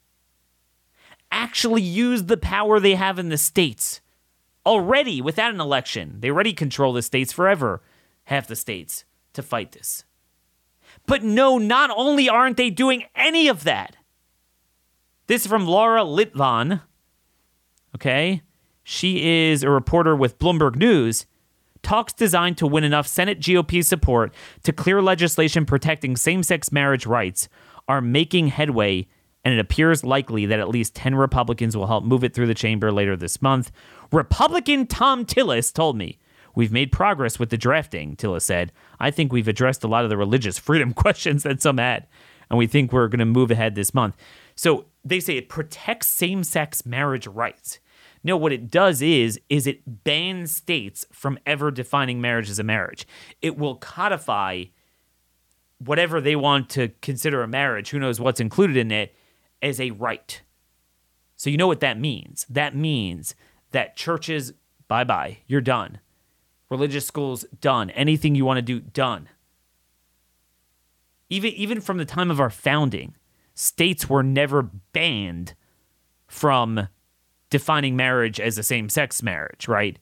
[1.31, 4.01] Actually used the power they have in the states
[4.65, 6.17] already without an election.
[6.19, 7.81] They already control the states forever,
[8.25, 10.03] half the states, to fight this.
[11.05, 13.97] But no, not only aren't they doing any of that.
[15.27, 16.81] This is from Laura Litvan.
[17.95, 18.41] Okay.
[18.83, 21.25] She is a reporter with Bloomberg News.
[21.83, 24.33] Talks designed to win enough Senate GOP support
[24.63, 27.49] to clear legislation protecting same sex marriage rights
[27.87, 29.07] are making headway,
[29.43, 32.53] and it appears likely that at least 10 Republicans will help move it through the
[32.53, 33.71] chamber later this month.
[34.11, 36.19] Republican Thom Tillis told me
[36.55, 38.71] We've made progress with the drafting, Tillis said.
[38.99, 42.07] I think we've addressed a lot of the religious freedom questions that some had,
[42.49, 44.15] and we think we're going to move ahead this month.
[44.55, 47.79] So they say it protects same sex marriage rights.
[48.23, 52.63] No, what it does is is it bans states from ever defining marriage as a
[52.63, 53.07] marriage.
[53.41, 54.65] It will codify
[55.79, 59.15] whatever they want to consider a marriage, who knows what's included in it,
[59.63, 60.41] as a right.
[61.35, 62.45] So you know what that means?
[62.47, 63.33] That means
[63.71, 64.53] that churches,
[64.87, 65.99] bye bye, you're done
[66.71, 67.91] religious schools done.
[67.91, 69.29] Anything you want to do done.
[71.29, 73.15] Even even from the time of our founding,
[73.53, 75.53] states were never banned
[76.27, 76.87] from
[77.49, 79.99] defining marriage as a same-sex marriage, right?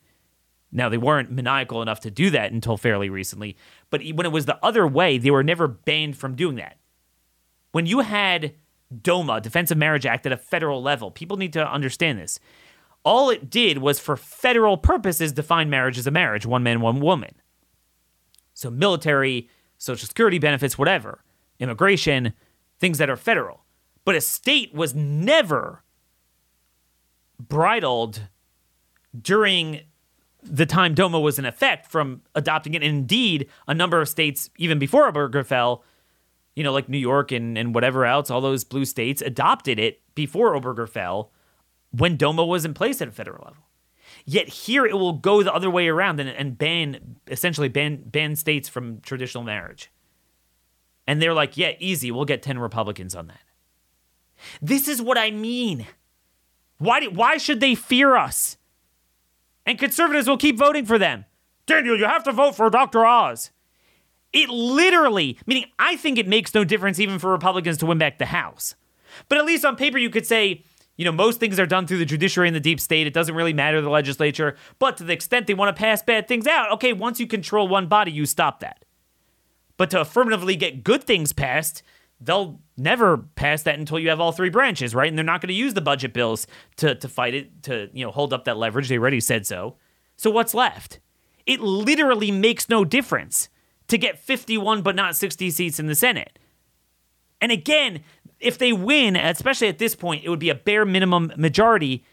[0.71, 3.58] Now they weren't maniacal enough to do that until fairly recently,
[3.89, 6.77] but when it was the other way, they were never banned from doing that.
[7.71, 8.53] When you had
[9.01, 12.39] DOMA, Defense of Marriage Act at a federal level, people need to understand this
[13.03, 16.99] all it did was for federal purposes define marriage as a marriage, one man, one
[16.99, 17.33] woman.
[18.53, 21.23] So military, social security benefits, whatever,
[21.59, 22.33] immigration,
[22.79, 23.63] things that are federal.
[24.05, 25.83] But a state was never
[27.39, 28.27] bridled
[29.19, 29.81] during
[30.43, 32.83] the time DOMA was in effect from adopting it.
[32.83, 35.81] And indeed, a number of states, even before Obergefell,
[36.55, 40.01] you know, like New York and, and whatever else, all those blue states adopted it
[40.15, 41.29] before Obergefell
[41.91, 43.63] when DOMA was in place at a federal level.
[44.25, 48.36] Yet here it will go the other way around and, and ban, essentially ban, ban
[48.36, 49.89] states from traditional marriage.
[51.08, 53.41] And they're like, yeah, easy, we'll get 10 Republicans on that.
[54.62, 55.88] This is what I mean.
[56.78, 58.58] Why, why should they fear us?
[59.65, 61.25] And conservatives will keep voting for them.
[61.65, 63.06] Daniel, you have to vote for Dr.
[63.06, 63.52] Oz.
[64.32, 68.19] It literally, meaning I think it makes no difference even for Republicans to win back
[68.19, 68.75] the House.
[69.28, 70.63] But at least on paper, you could say,
[70.99, 73.07] You know, most things are done through the judiciary and the deep state.
[73.07, 74.57] It doesn't really matter the legislature.
[74.79, 77.69] But to the extent they want to pass bad things out, okay, once you control
[77.69, 78.83] one body, you stop that.
[79.77, 81.83] But to affirmatively get good things passed,
[82.19, 85.07] they'll never pass that until you have all three branches, right?
[85.07, 88.03] And they're not going to use the budget bills to to fight it, to you
[88.03, 88.89] know hold up that leverage.
[88.89, 89.77] They already said so.
[90.17, 90.99] So what's left?
[91.45, 93.47] It literally makes no difference
[93.88, 96.38] to get 51 but not 60 seats in the Senate.
[97.41, 98.01] And again,
[98.39, 102.06] if they win, especially at this point, it would be a bare minimum majority.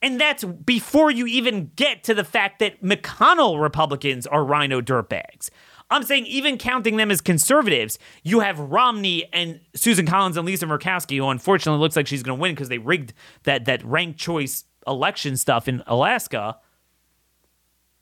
[0.00, 5.50] And that's before you even get to the fact that McConnell Republicans are RINO dirtbags.
[5.90, 10.66] I'm saying, even counting them as conservatives, you have Romney and Susan Collins and Lisa
[10.66, 14.18] Murkowski, who unfortunately looks like she's going to win because they rigged that, that ranked
[14.18, 16.58] choice election stuff in Alaska,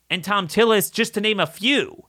[0.09, 2.07] and Thom Tillis, just to name a few.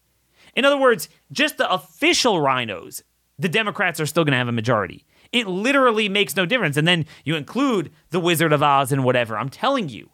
[0.55, 3.03] In other words, just the official RINOs
[3.41, 5.05] the Democrats are still going to have a majority.
[5.31, 6.77] It literally makes no difference.
[6.77, 9.37] And then you include the Wizard of Oz and whatever.
[9.37, 10.09] I'm telling you,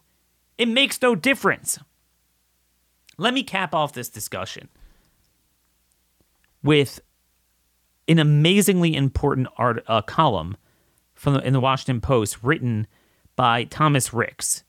[0.56, 1.78] it makes no difference.
[3.16, 4.68] Let me cap off this discussion
[6.62, 7.00] with
[8.06, 10.56] an amazingly important art uh, column
[11.14, 12.86] from the, in the Washington Post written
[13.36, 14.64] by Thomas Ricks.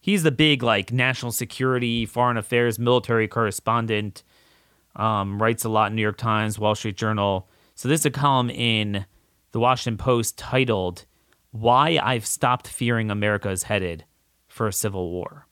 [0.00, 4.22] He's the big like national security, foreign affairs, military correspondent.
[4.96, 7.48] Um, writes a lot in New York Times, Wall Street Journal.
[7.78, 9.06] So this is a column in
[9.52, 11.06] the Washington Post titled
[11.52, 14.04] "Why I've Stopped Fearing America is Headed
[14.48, 15.46] for a Civil War."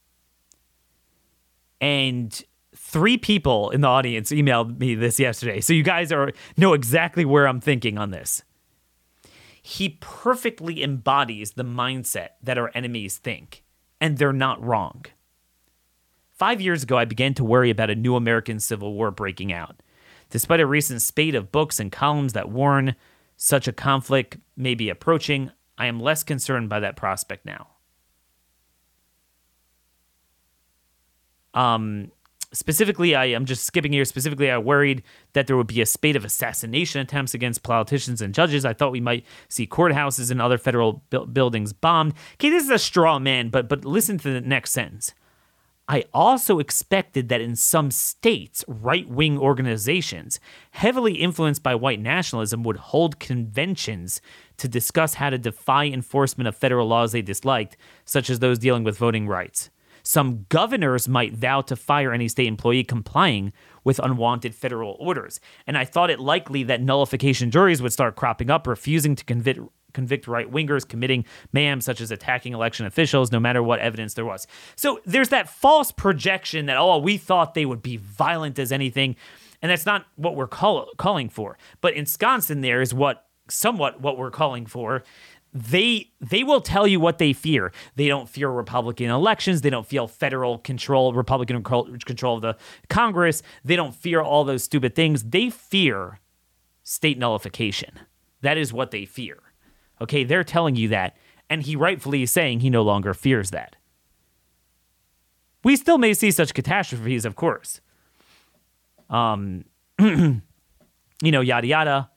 [1.81, 2.43] And
[2.75, 5.61] three people in the audience emailed me this yesterday.
[5.61, 8.43] So you guys are know exactly where I'm thinking on this.
[9.63, 13.63] He perfectly embodies the mindset that our enemies think,
[14.01, 15.05] and they're not wrong.
[16.33, 19.81] Five years ago, I began to worry about a new American Civil War breaking out.
[20.31, 22.97] Despite a recent spate of books and columns that warn
[23.37, 27.69] such a conflict may be approaching, I am less concerned by that prospect now.
[31.55, 32.11] Um,
[32.53, 34.05] specifically, I am just skipping here.
[34.05, 38.35] Specifically, I worried that there would be a spate of assassination attempts against politicians and
[38.35, 38.65] judges.
[38.65, 42.15] I thought we might see courthouses and other federal bu- buildings bombed.
[42.35, 45.15] Okay, this is a straw man, but but listen to the next sentence.
[45.89, 50.41] I also expected that in some states, right wing organizations,
[50.73, 54.21] heavily influenced by white nationalism, would hold conventions
[54.57, 58.83] to discuss how to defy enforcement of federal laws they disliked, such as those dealing
[58.83, 59.71] with voting rights.
[60.03, 65.41] Some governors might vow to fire any state employee complying with unwanted federal orders.
[65.67, 69.61] And I thought it likely that nullification juries would start cropping up, refusing to convict
[69.97, 74.27] convict right wingers committing mayhem, such as attacking election officials, no matter what evidence there
[74.27, 74.47] was.
[74.77, 79.17] So there's that false projection that, oh, we thought they would be violent as anything.
[79.63, 81.57] And that's not what we're call- calling for.
[81.81, 85.03] But ensconced in there is what somewhat what we're calling for
[85.55, 87.73] they they will tell you what they fear.
[87.95, 89.63] They don't fear Republican elections.
[89.63, 92.57] They don't feel federal control, Republican control of the
[92.91, 93.43] Congress.
[93.65, 95.23] They don't fear all those stupid things.
[95.23, 96.21] They fear
[96.83, 98.01] state nullification.
[98.43, 99.39] That is what they fear.
[100.01, 101.17] Okay, they're telling you that,
[101.49, 103.77] and he rightfully is saying he no longer fears that.
[105.65, 107.81] We still may see such catastrophes, of course.
[109.11, 109.65] Um,
[109.99, 110.43] you
[111.23, 112.11] know, yada yada.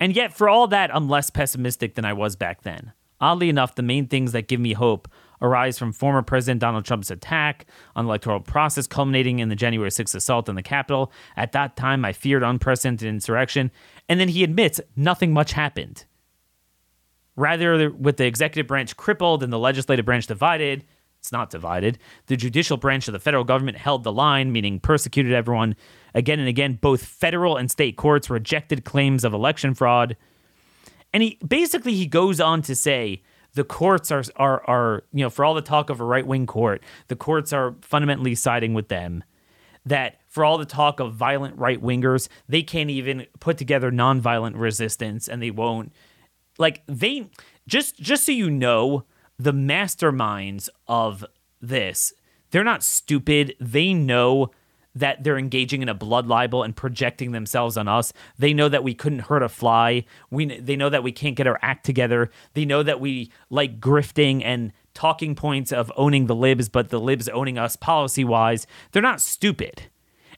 [0.00, 2.92] And yet, for all that, I'm less pessimistic than I was back then.
[3.20, 5.08] Oddly enough, the main things that give me hope
[5.40, 9.90] arise from former President Donald Trump's attack on the electoral process, culminating in the January
[9.90, 11.12] 6th assault on the Capitol.
[11.36, 13.70] At that time, I feared unprecedented insurrection.
[14.08, 16.04] And then he admits nothing much happened.
[17.36, 20.84] Rather, with the executive branch crippled and the legislative branch divided,
[21.18, 21.98] it's not divided.
[22.26, 25.76] The judicial branch of the federal government held the line, meaning persecuted everyone
[26.14, 26.78] again and again.
[26.80, 30.16] Both federal and state courts rejected claims of election fraud.
[31.12, 33.22] And he basically he goes on to say
[33.54, 36.44] the courts are are are you know for all the talk of a right wing
[36.44, 39.22] court, the courts are fundamentally siding with them.
[39.86, 44.58] That for all the talk of violent right wingers, they can't even put together nonviolent
[44.58, 45.92] resistance, and they won't
[46.58, 47.30] like they
[47.66, 49.04] just just so you know,
[49.38, 51.24] the masterminds of
[51.60, 52.12] this,
[52.50, 53.54] they're not stupid.
[53.60, 54.50] They know
[54.94, 58.12] that they're engaging in a blood libel and projecting themselves on us.
[58.38, 60.04] They know that we couldn't hurt a fly.
[60.30, 62.30] We they know that we can't get our act together.
[62.54, 67.00] They know that we like grifting and talking points of owning the libs, but the
[67.00, 68.66] libs owning us policy wise.
[68.92, 69.84] They're not stupid.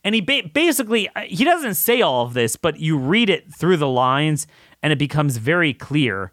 [0.04, 3.78] And he ba- basically he doesn't say all of this, but you read it through
[3.78, 4.46] the lines
[4.82, 6.30] and it becomes very clear.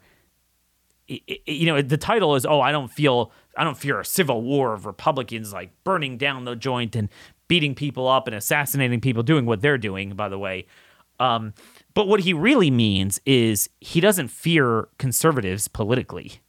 [1.07, 4.73] You know, the title is, "Oh, I don't feel, I don't fear a civil war
[4.73, 7.09] of Republicans like burning down the joint and
[7.47, 10.67] beating people up and assassinating people, doing what they're doing." By the way,
[11.19, 11.53] um,
[11.93, 16.41] but what he really means is he doesn't fear conservatives politically.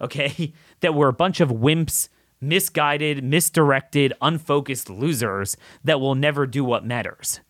[0.00, 2.08] okay, that we're a bunch of wimps,
[2.48, 7.40] misguided, misdirected, unfocused losers that will never do what matters.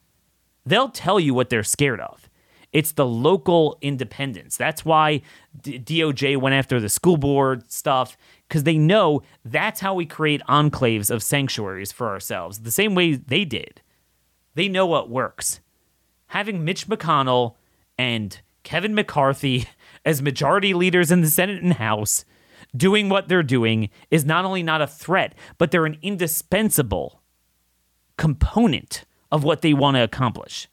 [0.65, 2.29] They'll tell you what they're scared of.
[2.73, 4.57] It's the local independence.
[4.57, 5.23] That's why
[5.63, 8.17] D- DOJ went after the school board stuff
[8.49, 13.15] because they know that's how we create enclaves of sanctuaries for ourselves, the same way
[13.15, 13.81] they did.
[14.55, 15.61] They know what works.
[16.29, 17.55] Having Mitch McConnell
[17.97, 19.69] and Kevin McCarthy
[20.05, 22.25] as majority leaders in the Senate and House
[22.77, 27.23] doing what they're doing is not only not a threat, but they're an indispensable
[28.17, 30.69] component of what they want to accomplish.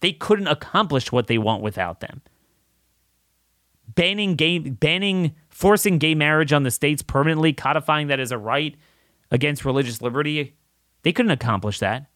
[0.00, 2.22] They couldn't accomplish what they want without them.
[3.94, 8.76] Banning gay, banning, forcing gay marriage on the states permanently, codifying that as a right
[9.30, 10.56] against religious liberty,
[11.02, 12.09] they couldn't accomplish that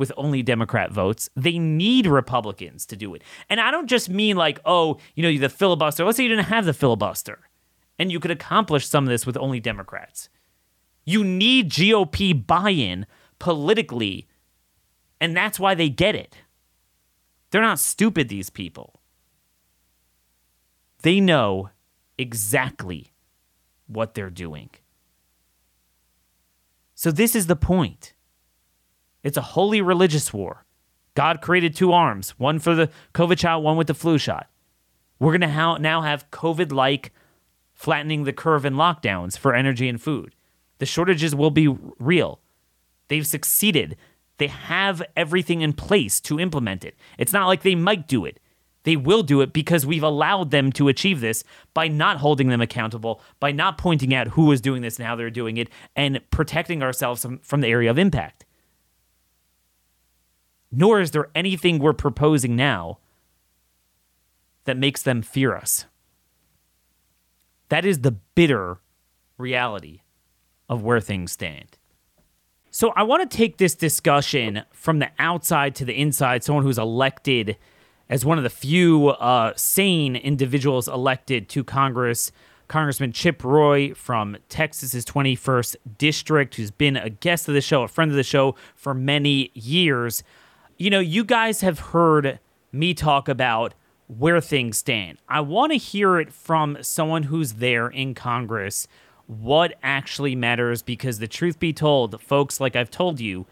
[0.00, 1.28] with only Democrat votes.
[1.36, 3.22] They need Republicans to do it.
[3.48, 6.04] And I don't just mean like, oh, you know, the filibuster.
[6.04, 7.38] Let's say you didn't have the filibuster
[7.98, 10.30] and you could accomplish some of this with only Democrats.
[11.04, 13.04] You need GOP buy in
[13.38, 14.26] politically,
[15.20, 16.38] and that's why they get it.
[17.50, 19.00] They're not stupid, these people.
[21.02, 21.68] They know
[22.16, 23.12] exactly
[23.86, 24.70] what they're doing.
[26.94, 28.14] So, this is the point.
[29.22, 30.64] It's a holy religious war.
[31.14, 34.48] God created two arms, one for the COVID shot, one with the flu shot.
[35.18, 37.12] We're going to ha- now have COVID like
[37.74, 40.34] flattening the curve and lockdowns for energy and food.
[40.78, 41.68] The shortages will be
[41.98, 42.40] real.
[43.08, 43.96] They've succeeded.
[44.38, 46.94] They have everything in place to implement it.
[47.18, 48.40] It's not like they might do it.
[48.84, 51.44] They will do it because we've allowed them to achieve this
[51.74, 55.16] by not holding them accountable, by not pointing out who is doing this and how
[55.16, 58.46] they're doing it, and protecting ourselves from, from the area of impact
[60.72, 62.98] nor is there anything we're proposing now
[64.64, 65.86] that makes them fear us.
[67.68, 68.78] That is the bitter
[69.38, 70.02] reality
[70.68, 71.76] of where things stand.
[72.70, 76.78] So I want to take this discussion from the outside to the inside, someone who's
[76.78, 77.56] elected
[78.08, 82.32] as one of the few uh, sane individuals elected to Congress.
[82.68, 87.88] Congressman Chip Roy from Texas's 21st district, who's been a guest of the show, a
[87.88, 90.22] friend of the show for many years
[90.80, 92.38] you know, you guys have heard
[92.72, 93.74] me talk about
[94.06, 95.18] where things stand.
[95.28, 98.88] I want to hear it from someone who's there in Congress
[99.26, 103.44] what actually matters because the truth be told, folks, like I've told you,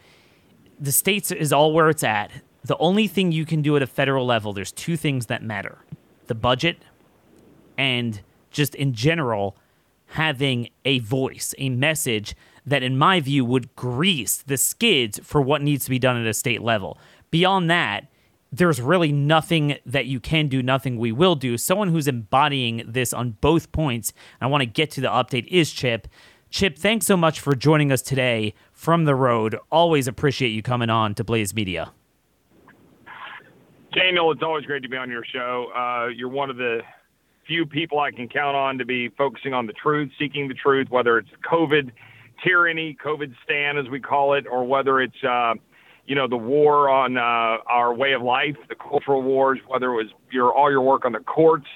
[0.81, 2.31] the states is all where it's at.
[2.65, 5.79] The only thing you can do at a federal level, there's two things that matter
[6.29, 6.79] the budget
[7.77, 9.55] and just in general
[10.13, 15.63] having a voice, a message that, in my view, would grease the skids for what
[15.63, 16.99] needs to be done at a state level.
[17.31, 18.09] Beyond that,
[18.51, 21.59] there's really nothing that you can do, nothing we will do.
[21.59, 25.71] Someone who's embodying this on both points, I want to get to the update, is
[25.71, 26.09] Chip.
[26.51, 29.59] Chip, thanks so much for joining us today from the road.
[29.71, 31.93] Always appreciate you coming on to Blaze Media.
[33.93, 35.71] Daniel, it's always great to be on your show.
[35.77, 36.81] Uh, you're one of the
[37.47, 40.89] few people I can count on to be focusing on the truth, seeking the truth,
[40.91, 41.91] whether it's COVID
[42.45, 45.55] tyranny, COVID stan, as we call it, or whether it's uh,
[46.09, 47.21] you know, the war on uh,
[47.67, 51.13] our way of life, the cultural wars, whether it was your all your work on
[51.13, 51.67] the courts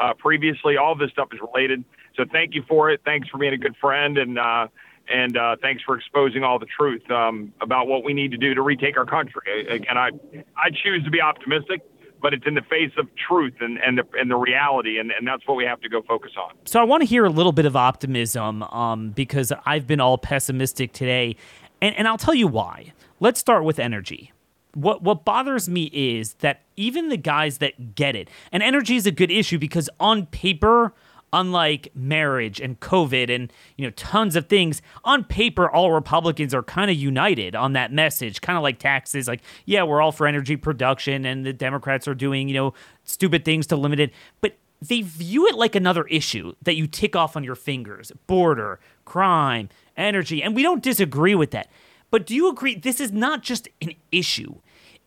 [0.00, 1.84] uh, previously, all this stuff is related.
[2.16, 3.00] So thank you for it.
[3.04, 4.66] Thanks for being a good friend, and uh,
[5.08, 8.54] and uh, thanks for exposing all the truth um, about what we need to do
[8.54, 9.66] to retake our country.
[9.68, 10.10] Again, I
[10.56, 11.80] I choose to be optimistic.
[12.18, 15.28] But it's in the face of truth and, and the and the reality, and, and
[15.28, 16.54] that's what we have to go focus on.
[16.64, 20.16] So I want to hear a little bit of optimism, um, because I've been all
[20.16, 21.36] pessimistic today,
[21.82, 22.94] and and I'll tell you why.
[23.18, 24.32] Let's start with energy.
[24.74, 29.06] What what bothers me is that even the guys that get it, and energy is
[29.06, 30.92] a good issue because on paper,
[31.32, 36.62] unlike marriage and COVID and you know tons of things, on paper all Republicans are
[36.62, 39.26] kind of united on that message, kind of like taxes.
[39.26, 43.46] Like, yeah, we're all for energy production, and the Democrats are doing you know stupid
[43.46, 44.12] things to limit it,
[44.42, 48.78] but they view it like another issue that you tick off on your fingers: border,
[49.06, 51.70] crime, energy, and we don't disagree with that.
[52.10, 54.56] But do you agree this is not just an issue?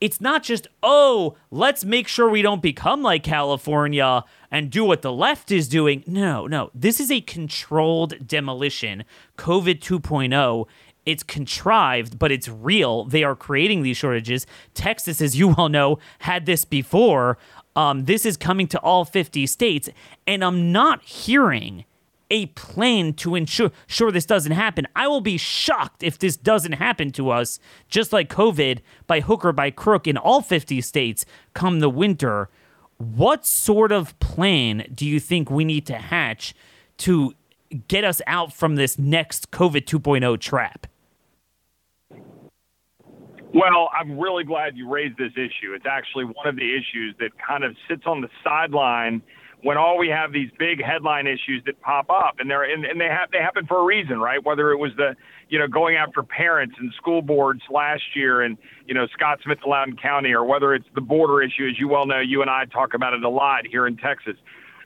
[0.02, 5.02] It's not just, oh, let's make sure we don't become like California and do what
[5.02, 6.04] the left is doing.
[6.08, 6.72] No, no.
[6.74, 9.04] This is a controlled demolition.
[9.38, 10.68] COVID 2.0
[11.06, 13.06] it's contrived, but it's real.
[13.06, 14.46] They are creating these shortages.
[14.76, 17.40] Texas, as you all know, had this before.
[17.76, 19.90] Um, this is coming to all 50 states,
[20.28, 21.86] and I'm not hearing
[22.30, 24.88] a plan to ensure sure this doesn't happen.
[24.96, 29.44] I will be shocked if this doesn't happen to us, just like COVID, by hook
[29.46, 32.50] or by crook in all 50 states come the winter.
[32.98, 34.86] What sort of plan?
[34.94, 36.54] do you think we need to hatch
[36.98, 37.34] to
[37.88, 40.88] get us out from this next COVID 2.0 trap?
[43.54, 45.74] Well, I'm really glad you raised this issue.
[45.74, 49.24] It's actually one of the issues that kind of sits on the sideline
[49.62, 53.00] when all we have these big headline issues that pop up, and they're and, and
[53.00, 54.44] they have they happen for a reason, right?
[54.44, 55.16] Whether it was the
[55.50, 58.58] you know going after parents and school boards last year, and
[58.88, 62.06] you know Scott Smith, Loudoun County, or whether it's the border issue, as you well
[62.06, 64.36] know, you and I talk about it a lot here in Texas.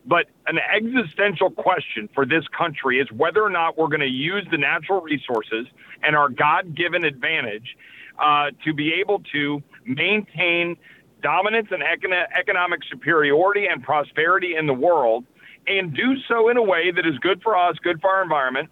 [0.05, 4.45] But an existential question for this country is whether or not we're going to use
[4.51, 5.67] the natural resources
[6.01, 7.77] and our God given advantage
[8.19, 10.77] uh, to be able to maintain
[11.23, 15.25] dominance and econ- economic superiority and prosperity in the world
[15.65, 18.69] and do so in a way that is good for us, good for our environment,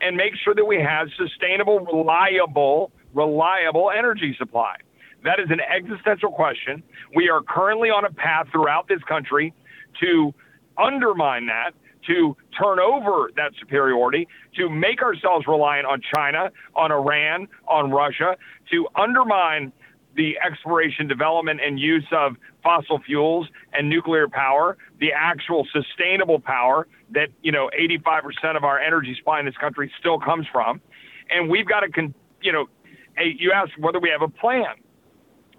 [0.00, 4.76] and make sure that we have sustainable, reliable, reliable energy supply.
[5.24, 6.82] That is an existential question.
[7.14, 9.54] We are currently on a path throughout this country
[10.00, 10.34] to
[10.76, 11.72] undermine that,
[12.08, 14.26] to turn over that superiority,
[14.56, 18.36] to make ourselves reliant on China, on Iran, on Russia,
[18.72, 19.72] to undermine
[20.14, 26.86] the exploration, development, and use of fossil fuels and nuclear power, the actual sustainable power
[27.10, 30.80] that you know 85% of our energy supply in this country still comes from,
[31.30, 32.66] and we've got to, con- you know,
[33.18, 34.74] you ask whether we have a plan.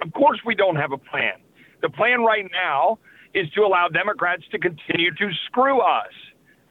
[0.01, 1.33] Of course, we don't have a plan.
[1.81, 2.99] The plan right now
[3.33, 6.11] is to allow Democrats to continue to screw us.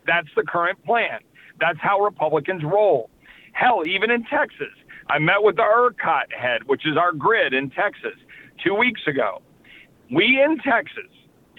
[0.07, 1.21] That's the current plan.
[1.61, 3.11] That's how Republicans roll.
[3.53, 4.73] Hell, even in Texas,
[5.09, 8.15] I met with the ERCOT head, which is our grid in Texas,
[8.65, 9.43] two weeks ago.
[10.11, 11.11] We in Texas,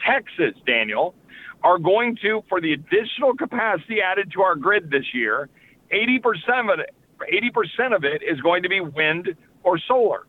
[0.05, 1.15] Texas, Daniel,
[1.63, 5.49] are going to, for the additional capacity added to our grid this year,
[5.91, 10.25] 80% of it, 80% of it is going to be wind or solar.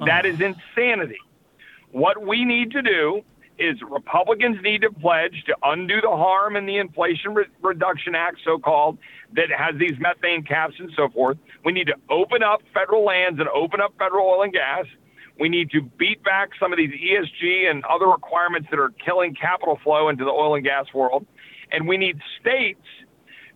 [0.00, 0.34] That uh-huh.
[0.34, 1.18] is insanity.
[1.92, 3.22] What we need to do
[3.58, 8.38] is Republicans need to pledge to undo the harm in the Inflation Re- Reduction Act,
[8.44, 8.98] so called,
[9.34, 11.38] that has these methane caps and so forth.
[11.64, 14.86] We need to open up federal lands and open up federal oil and gas.
[15.38, 19.34] We need to beat back some of these ESG and other requirements that are killing
[19.34, 21.26] capital flow into the oil and gas world.
[21.72, 22.80] And we need states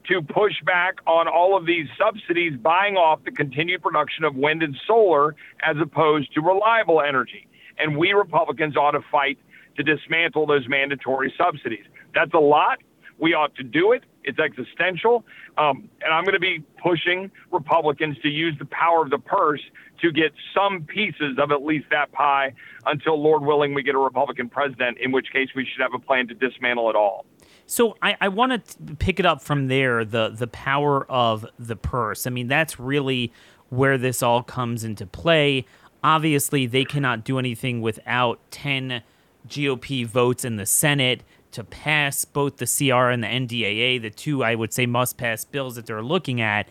[0.08, 4.62] to push back on all of these subsidies buying off the continued production of wind
[4.62, 7.46] and solar as opposed to reliable energy.
[7.78, 9.38] And we Republicans ought to fight
[9.84, 11.84] to dismantle those mandatory subsidies.
[12.14, 12.78] That's a lot.
[13.18, 14.04] We ought to do it.
[14.24, 15.24] It's existential.
[15.58, 19.60] Um, and I'm going to be pushing Republicans to use the power of the purse
[20.00, 22.54] to get some pieces of at least that pie
[22.86, 25.98] until, Lord willing, we get a Republican president, in which case we should have a
[25.98, 27.26] plan to dismantle it all.
[27.66, 31.76] So I, I want to pick it up from there the the power of the
[31.76, 32.26] purse.
[32.26, 33.32] I mean, that's really
[33.68, 35.66] where this all comes into play.
[36.02, 39.02] Obviously, they cannot do anything without 10
[39.48, 41.22] GOP votes in the Senate
[41.52, 45.44] to pass both the CR and the NDAA, the two I would say must pass
[45.44, 46.68] bills that they're looking at.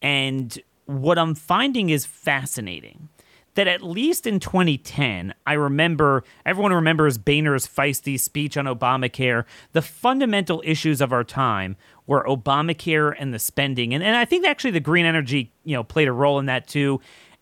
[0.00, 3.08] And what I'm finding is fascinating
[3.56, 9.44] that at least in 2010, I remember everyone remembers Boehner's feisty speech on Obamacare.
[9.72, 11.76] The fundamental issues of our time
[12.06, 15.82] were Obamacare and the spending, and, and I think actually the green energy you know
[15.82, 17.00] played a role in that too.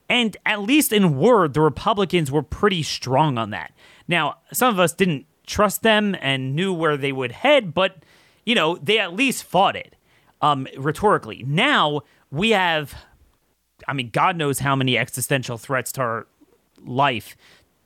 [0.08, 3.72] And at least in word, the Republicans were pretty strong on that.
[4.08, 7.96] Now, some of us didn't trust them and knew where they would head, but
[8.44, 9.96] you know they at least fought it
[10.40, 11.44] um, rhetorically.
[11.46, 12.94] Now we have,
[13.86, 16.26] I mean, God knows how many existential threats to our
[16.84, 17.36] life.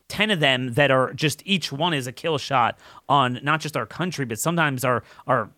[0.08, 3.76] 10 of them that are just each one is a kill shot on not just
[3.76, 5.50] our country, but sometimes our, our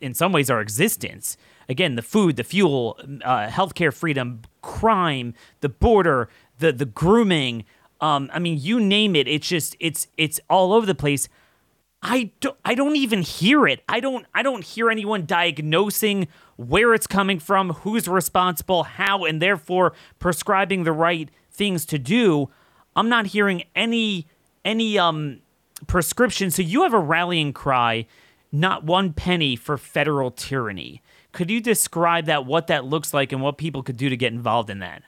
[0.00, 1.36] in some ways, our existence.
[1.68, 7.64] Again, the food, the fuel, uh, healthcare freedom, crime, the border, the, the grooming,
[8.02, 9.28] um, I mean, you name it.
[9.28, 11.28] It's just it's it's all over the place.
[12.02, 13.82] I don't I don't even hear it.
[13.88, 16.26] I don't I don't hear anyone diagnosing
[16.56, 22.50] where it's coming from, who's responsible, how, and therefore prescribing the right things to do.
[22.96, 24.26] I'm not hearing any
[24.64, 25.40] any um
[25.86, 26.50] prescription.
[26.50, 28.06] So you have a rallying cry,
[28.50, 31.02] not one penny for federal tyranny.
[31.30, 34.32] Could you describe that, what that looks like, and what people could do to get
[34.32, 35.02] involved in that?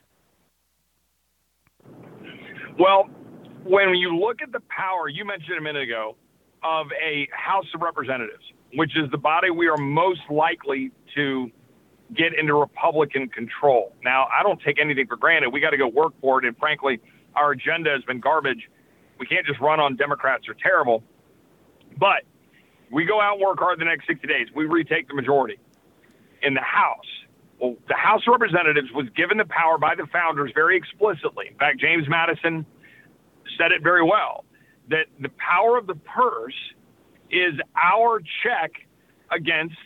[2.78, 3.08] Well,
[3.64, 6.16] when you look at the power you mentioned a minute ago
[6.62, 8.42] of a House of Representatives,
[8.74, 11.50] which is the body we are most likely to
[12.16, 13.92] get into Republican control.
[14.02, 15.50] Now, I don't take anything for granted.
[15.50, 16.46] We got to go work for it.
[16.46, 17.00] And frankly,
[17.36, 18.68] our agenda has been garbage.
[19.18, 21.02] We can't just run on Democrats are terrible.
[21.98, 22.22] But
[22.90, 24.48] we go out and work hard the next 60 days.
[24.54, 25.58] We retake the majority
[26.42, 27.06] in the House.
[27.58, 31.48] Well, the House of Representatives was given the power by the founders very explicitly.
[31.48, 32.66] In fact, James Madison
[33.58, 34.44] said it very well
[34.90, 36.54] that the power of the purse
[37.30, 38.72] is our check
[39.30, 39.76] against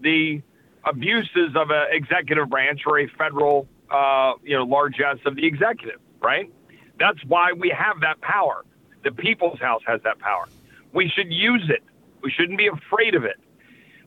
[0.00, 0.42] the
[0.84, 6.00] abuses of an executive branch or a federal, uh, you know, largesse of the executive,
[6.20, 6.50] right?
[6.98, 8.64] That's why we have that power.
[9.04, 10.48] The people's house has that power.
[10.92, 11.82] We should use it.
[12.22, 13.38] We shouldn't be afraid of it.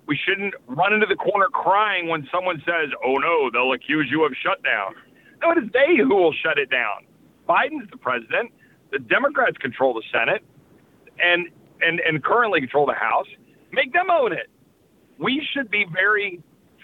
[0.08, 4.26] We shouldn't run into the corner crying when someone says, oh no, they'll accuse you
[4.26, 4.96] of shutdown.
[5.42, 7.06] No, it is they who will shut it down.
[7.48, 8.52] Biden's the president.
[8.92, 10.44] The Democrats control the Senate
[11.24, 11.48] and,
[11.82, 13.28] and, and currently control the House.
[13.72, 14.50] Make them own it.
[15.18, 16.42] We should be very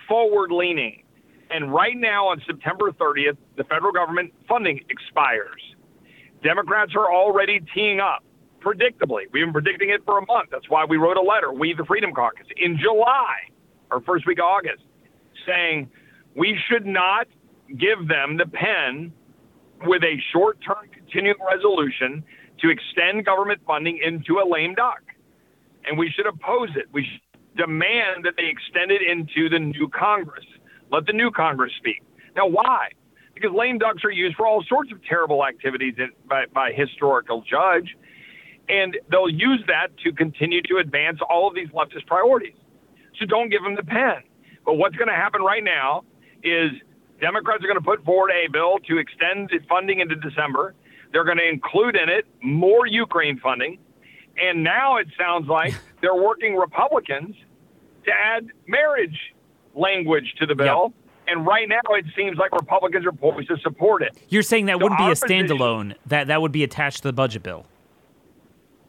[0.07, 1.03] forward leaning.
[1.49, 5.61] And right now, on September 30th, the federal government funding expires.
[6.43, 8.23] Democrats are already teeing up,
[8.67, 9.23] predictably.
[9.31, 10.49] We've been predicting it for a month.
[10.51, 13.35] That's why we wrote a letter, we, the Freedom Caucus, in July
[13.91, 14.83] or first week of August,
[15.45, 15.89] saying
[16.35, 17.27] we should not
[17.77, 19.13] give them the pen
[19.85, 22.23] with a short term continuing resolution
[22.59, 25.01] to extend government funding into a lame duck.
[25.85, 26.87] And we should oppose it.
[26.91, 30.45] We should demand that they extend it into the new Congress.
[30.91, 32.01] Let the new Congress speak.
[32.35, 32.89] Now, why?
[33.33, 35.93] Because lame ducks are used for all sorts of terrible activities
[36.27, 37.95] by, by historical judge,
[38.69, 42.55] and they'll use that to continue to advance all of these leftist priorities.
[43.19, 44.23] So don't give them the pen.
[44.65, 46.03] But what's going to happen right now
[46.43, 46.71] is
[47.21, 50.75] Democrats are going to put forward a bill to extend the funding into December.
[51.11, 53.79] They're going to include in it more Ukraine funding.
[54.39, 57.35] And now it sounds like they're working Republicans
[58.05, 59.33] to add marriage
[59.73, 60.93] language to the bill.
[60.93, 61.03] Yep.
[61.29, 64.17] And right now, it seems like Republicans are poised to support it.
[64.29, 67.09] You're saying that so wouldn't be a standalone; position, that that would be attached to
[67.09, 67.65] the budget bill.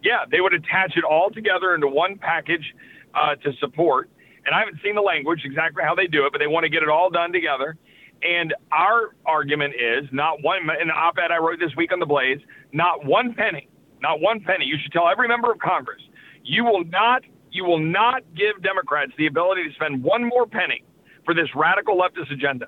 [0.02, 2.74] Yeah, they would attach it all together into one package
[3.14, 4.10] uh, to support.
[4.46, 6.70] And I haven't seen the language exactly how they do it, but they want to
[6.70, 7.76] get it all done together.
[8.22, 12.06] And our argument is not one in the op-ed I wrote this week on the
[12.06, 12.40] Blaze,
[12.72, 13.68] not one penny,
[14.00, 14.64] not one penny.
[14.64, 16.02] You should tell every member of Congress,
[16.44, 20.84] you will not you will not give Democrats the ability to spend one more penny
[21.24, 22.66] for this radical leftist agenda.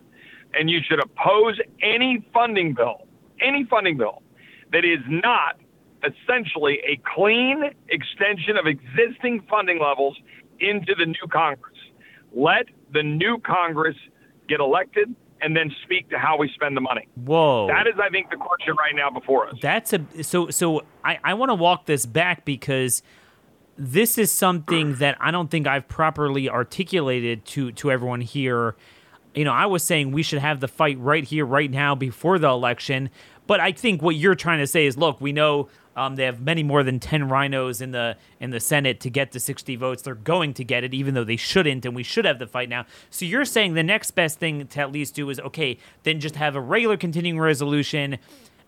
[0.55, 3.07] And you should oppose any funding bill,
[3.41, 4.22] any funding bill
[4.72, 5.57] that is not
[6.05, 10.16] essentially a clean extension of existing funding levels
[10.61, 11.76] into the new Congress.
[12.32, 13.96] Let the new Congress
[14.48, 17.09] get elected and then speak to how we spend the money.
[17.14, 17.66] Whoa.
[17.66, 19.55] That is, I think, the question right now before us.
[19.61, 23.03] That's a so so I, I want to walk this back because
[23.76, 28.76] this is something that I don't think I've properly articulated to to everyone here.
[29.35, 32.39] You know, I was saying we should have the fight right here, right now, before
[32.39, 33.11] the election.
[33.47, 36.41] But I think what you're trying to say is, look, we know um, they have
[36.41, 40.03] many more than ten RINOs in the in the Senate to get to 60 votes.
[40.03, 42.68] They're going to get it, even though they shouldn't, and we should have the fight
[42.68, 42.87] now.
[43.11, 46.37] So you're saying the next best thing to at least do is okay, then just
[46.37, 48.18] have a regular continuing resolution,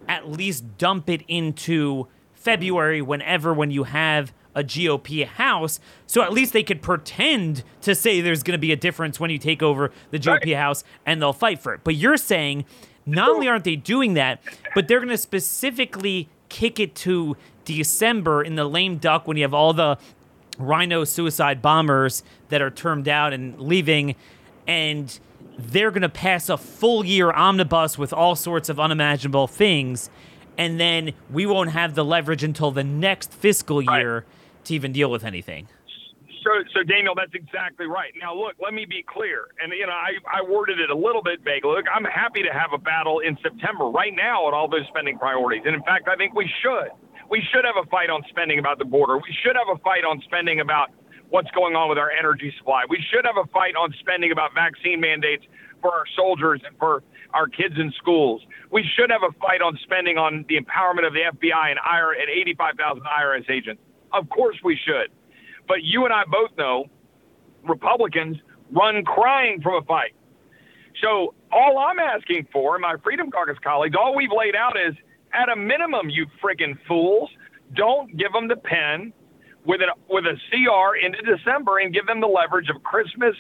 [0.08, 6.32] at least dump it into February, whenever when you have a GOP House, so at
[6.32, 9.62] least they could pretend to say there's going to be a difference when you take
[9.62, 10.56] over the GOP right.
[10.56, 11.80] House and they'll fight for it.
[11.84, 12.64] But you're saying
[13.06, 14.40] not only aren't they doing that,
[14.74, 19.42] but they're going to specifically kick it to December in the lame duck when you
[19.42, 19.98] have all the
[20.58, 24.14] RINO suicide bombers that are termed out and leaving
[24.66, 25.18] and
[25.58, 30.10] they're going to pass a full year omnibus with all sorts of unimaginable things
[30.58, 34.24] and then we won't have the leverage until the next fiscal year right
[34.64, 35.68] to even deal with anything.
[36.42, 38.10] So, so Daniel, that's exactly right.
[38.20, 41.22] Now, look, let me be clear, and you know, I, I worded it a little
[41.22, 41.64] bit vague.
[41.64, 45.18] Look, I'm happy to have a battle in September right now on all those spending
[45.18, 46.90] priorities, and in fact, I think we should.
[47.30, 49.16] We should have a fight on spending about the border.
[49.16, 50.90] We should have a fight on spending about
[51.30, 52.84] what's going on with our energy supply.
[52.90, 55.44] We should have a fight on spending about vaccine mandates
[55.80, 57.02] for our soldiers and for
[57.32, 58.42] our kids in schools.
[58.70, 62.12] We should have a fight on spending on the empowerment of the FBI and IR
[62.20, 63.80] at 85,000 IRS agents.
[64.12, 65.10] Of course we should.
[65.68, 66.86] But you and I both know
[67.68, 68.36] Republicans
[68.72, 70.14] run crying from a fight.
[71.02, 74.94] So all I'm asking for, my Freedom Caucus colleagues, all we've laid out is
[75.32, 77.30] at a minimum, you friggin' fools,
[77.74, 79.12] don't give them the pen
[79.64, 83.34] with a with a CR into December and give them the leverage of Christmas,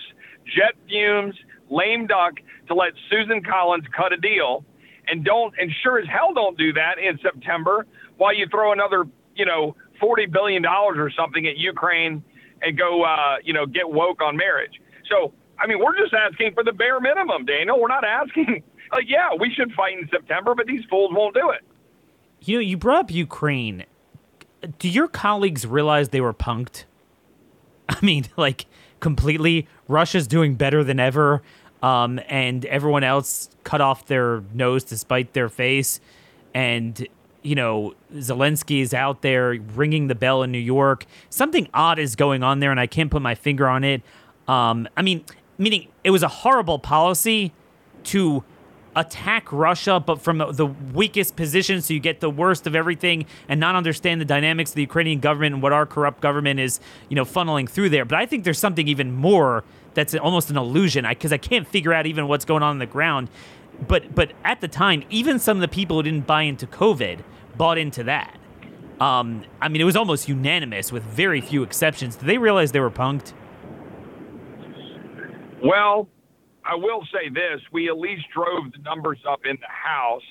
[0.46, 1.34] jet fumes,
[1.70, 2.34] lame duck
[2.68, 4.64] to let Susan Collins cut a deal,
[5.08, 9.04] and don't and sure as hell don't do that in September while you throw another
[9.34, 12.22] you know forty billion dollars or something at Ukraine
[12.60, 14.80] and go, uh, you know, get woke on marriage.
[15.08, 17.80] So, I mean, we're just asking for the bare minimum, Daniel.
[17.80, 21.50] We're not asking, like, yeah, we should fight in September, but these fools won't do
[21.50, 21.62] it.
[22.40, 23.84] You know, you brought up Ukraine.
[24.78, 26.84] Do your colleagues realize they were punked?
[27.88, 28.66] I mean, like,
[29.00, 29.66] completely.
[29.88, 31.42] Russia's doing better than ever,
[31.82, 36.00] um, and everyone else cut off their nose to spite their face.
[36.54, 37.06] And
[37.42, 41.06] you know, Zelensky is out there ringing the bell in New York.
[41.28, 44.02] Something odd is going on there, and I can't put my finger on it.
[44.48, 45.24] Um, I mean,
[45.58, 47.52] meaning it was a horrible policy
[48.04, 48.44] to
[48.94, 53.58] attack Russia, but from the weakest position, so you get the worst of everything, and
[53.58, 56.78] not understand the dynamics of the Ukrainian government and what our corrupt government is,
[57.08, 58.04] you know, funneling through there.
[58.04, 59.64] But I think there's something even more
[59.94, 62.78] that's almost an illusion, because I, I can't figure out even what's going on on
[62.78, 63.28] the ground.
[63.88, 67.20] But but at the time, even some of the people who didn't buy into COVID
[67.56, 68.38] bought into that.
[69.00, 72.16] Um, I mean, it was almost unanimous with very few exceptions.
[72.16, 73.32] Did they realize they were punked?
[75.62, 76.08] Well,
[76.64, 80.22] I will say this: we at least drove the numbers up in the House.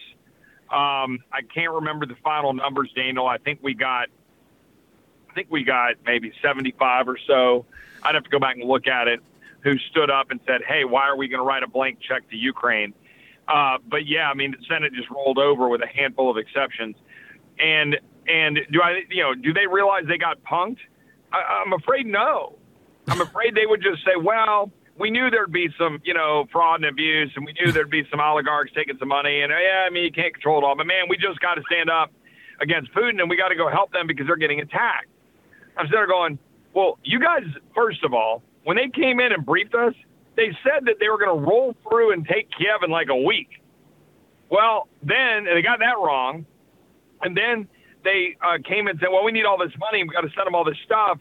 [0.70, 3.28] Um, I can't remember the final numbers, Daniel.
[3.28, 4.08] I think we got,
[5.30, 7.66] I think we got maybe 75 or so.
[8.04, 9.20] I'd have to go back and look at it.
[9.64, 12.30] Who stood up and said, "Hey, why are we going to write a blank check
[12.30, 12.94] to Ukraine?"
[13.48, 16.96] Uh, but yeah, I mean, the Senate just rolled over with a handful of exceptions.
[17.60, 20.78] And and do I, you know, do they realize they got punked?
[21.34, 22.58] I, I'm afraid no.
[23.08, 26.82] I'm afraid they would just say, well, we knew there'd be some, you know, fraud
[26.82, 29.90] and abuse, and we knew there'd be some oligarchs taking some money, and yeah, I
[29.90, 32.12] mean, you can't control it all, but man, we just got to stand up
[32.62, 35.08] against Putin, and we got to go help them because they're getting attacked.
[35.78, 36.38] I'm sitting there going,
[36.74, 39.94] well, you guys, first of all, when they came in and briefed us,
[40.36, 43.16] they said that they were going to roll through and take Kiev in like a
[43.16, 43.62] week.
[44.50, 46.46] Well, then they got that wrong,
[47.22, 47.68] and then
[48.04, 50.04] they uh, came and said, "Well, we need all this money.
[50.04, 51.20] we've got to send them all this stuff."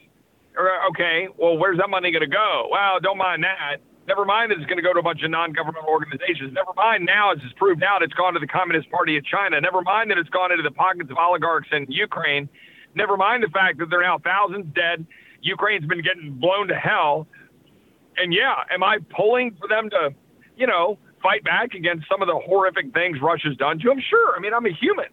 [0.90, 2.68] Okay, well, where's that money going to go?
[2.70, 3.78] Well, don't mind that.
[4.08, 6.52] Never mind that it's going to go to a bunch of non-governmental organizations.
[6.52, 9.60] Never mind now, as it's proved out, it's gone to the Communist Party of China.
[9.60, 12.48] Never mind that it's gone into the pockets of oligarchs in Ukraine.
[12.96, 15.06] Never mind the fact that there are now thousands dead.
[15.42, 17.28] Ukraine's been getting blown to hell
[18.20, 20.14] and yeah, am I pulling for them to,
[20.56, 24.00] you know, fight back against some of the horrific things Russia's done to them?
[24.08, 24.36] Sure.
[24.36, 25.06] I mean, I'm a human.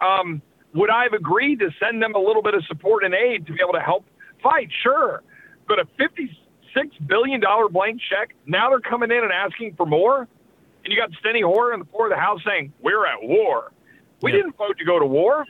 [0.00, 0.42] Um,
[0.74, 3.52] would I have agreed to send them a little bit of support and aid to
[3.52, 4.06] be able to help
[4.42, 4.70] fight?
[4.82, 5.22] Sure.
[5.68, 6.28] But a $56
[7.06, 10.26] billion blank check, now they're coming in and asking for more?
[10.84, 13.72] And you got Steny Hoyer on the floor of the House saying, We're at war.
[14.20, 15.44] We didn't vote to go to war.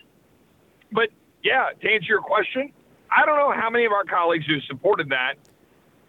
[0.91, 1.11] But
[1.43, 2.73] yeah, to answer your question,
[3.11, 5.35] I don't know how many of our colleagues who supported that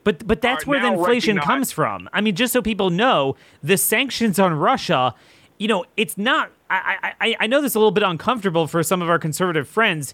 [0.03, 2.09] but but that's where the inflation comes from.
[2.13, 5.15] I mean, just so people know, the sanctions on Russia,
[5.57, 6.51] you know, it's not.
[6.69, 9.67] I, I I know this is a little bit uncomfortable for some of our conservative
[9.67, 10.13] friends,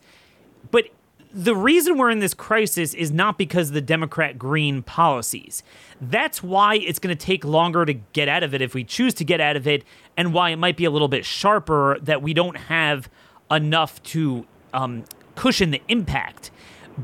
[0.72, 0.86] but
[1.32, 5.62] the reason we're in this crisis is not because of the Democrat green policies.
[6.02, 9.14] That's why it's going to take longer to get out of it if we choose
[9.16, 9.84] to get out of it,
[10.18, 13.10] and why it might be a little bit sharper that we don't have
[13.52, 16.52] enough to um, cushion the impact.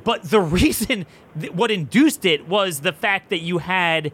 [0.04, 1.06] But the reason,
[1.52, 4.12] what induced it was the fact that you had.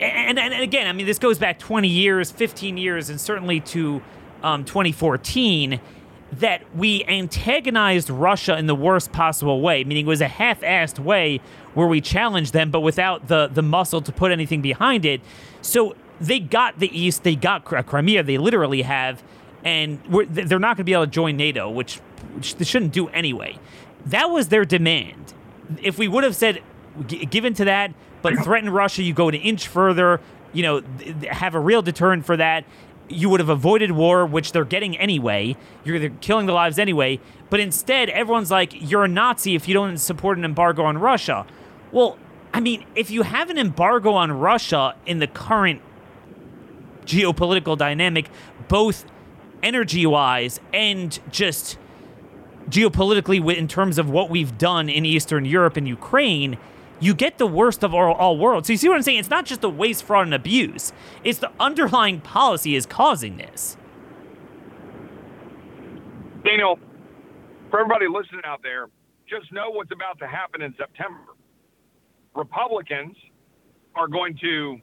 [0.00, 3.60] And, and, and again, I mean, this goes back 20 years, 15 years, and certainly
[3.60, 4.02] to
[4.42, 5.80] um, 2014
[6.32, 11.40] that we antagonized Russia in the worst possible way, meaning it was a half-assed way
[11.74, 15.20] where we challenged them, but without the the muscle to put anything behind it.
[15.60, 19.22] So they got the East, they got Crimea, they literally have,
[19.64, 22.00] and they're not going to be able to join NATO, which
[22.56, 23.58] they shouldn't do anyway.
[24.06, 25.34] That was their demand.
[25.82, 26.62] If we would have said,
[27.06, 30.20] given to that, but threaten Russia, you go an inch further,
[30.52, 30.82] you know,
[31.30, 32.64] have a real deterrent for that.
[33.08, 35.56] You would have avoided war, which they're getting anyway.
[35.84, 37.20] You're killing the lives anyway.
[37.50, 41.46] But instead, everyone's like, you're a Nazi if you don't support an embargo on Russia.
[41.90, 42.16] Well,
[42.54, 45.82] I mean, if you have an embargo on Russia in the current
[47.04, 48.30] geopolitical dynamic,
[48.68, 49.04] both
[49.62, 51.78] energy wise and just
[52.68, 56.58] geopolitically in terms of what we've done in Eastern Europe and Ukraine,
[57.00, 58.68] you get the worst of all, all worlds.
[58.68, 59.18] So you see what I'm saying?
[59.18, 60.92] It's not just the waste, fraud, and abuse.
[61.24, 63.76] It's the underlying policy is causing this.
[66.44, 66.78] Daniel,
[67.70, 68.88] for everybody listening out there,
[69.28, 71.20] just know what's about to happen in September.
[72.34, 73.16] Republicans
[73.94, 74.78] are going to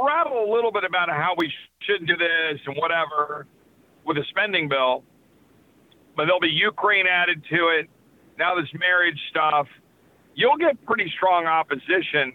[0.00, 3.46] rattle a little bit about how we shouldn't do this and whatever
[4.04, 5.02] with a spending bill
[6.18, 7.88] but there'll be Ukraine added to it.
[8.40, 9.68] Now this marriage stuff.
[10.34, 12.34] You'll get pretty strong opposition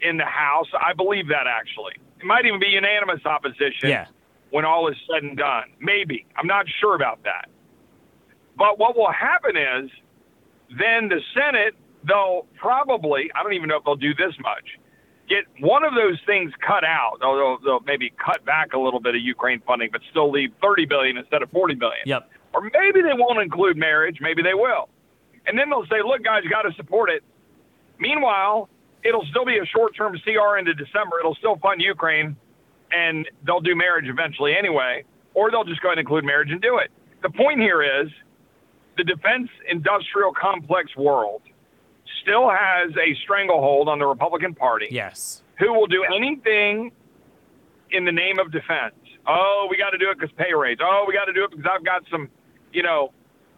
[0.00, 0.66] in the House.
[0.74, 1.92] I believe that actually.
[2.18, 4.06] It might even be unanimous opposition yeah.
[4.50, 5.64] when all is said and done.
[5.78, 6.24] Maybe.
[6.36, 7.50] I'm not sure about that.
[8.56, 9.90] But what will happen is
[10.70, 11.74] then the Senate,
[12.08, 14.64] they'll probably, I don't even know if they'll do this much,
[15.28, 17.18] get one of those things cut out.
[17.20, 20.52] They'll, they'll, they'll maybe cut back a little bit of Ukraine funding, but still leave
[20.62, 22.06] 30 billion instead of 40 billion.
[22.06, 22.30] Yep.
[22.54, 24.18] Or maybe they won't include marriage.
[24.20, 24.88] Maybe they will.
[25.46, 27.22] And then they'll say, look, guys, you got to support it.
[27.98, 28.68] Meanwhile,
[29.04, 31.18] it'll still be a short term CR into December.
[31.20, 32.36] It'll still fund Ukraine,
[32.92, 35.04] and they'll do marriage eventually anyway.
[35.34, 36.90] or they'll just go ahead and include marriage and do it.
[37.22, 38.08] The point here is
[38.96, 41.42] the defense industrial complex world
[42.22, 44.88] still has a stranglehold on the Republican Party.
[44.90, 45.42] Yes.
[45.58, 46.92] Who will do anything
[47.90, 48.94] in the name of defense?
[49.26, 50.80] Oh, we got to do it because pay rates.
[50.84, 52.28] Oh, we got to do it because I've got some,
[52.72, 53.12] you know,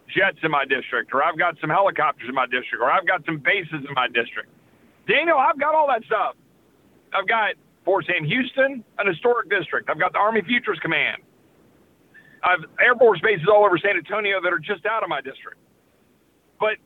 [0.08, 3.24] jets in my district, or I've got some helicopters in my district, or I've got
[3.24, 4.50] some bases in my district.
[5.08, 6.36] Daniel, I've got all that stuff.
[7.12, 7.54] I've got
[7.84, 9.88] Fort Sam Houston, an historic district.
[9.88, 11.22] I've got the Army Futures Command.
[12.42, 15.58] I've Air Force bases all over San Antonio that are just out of my district.
[16.60, 16.76] But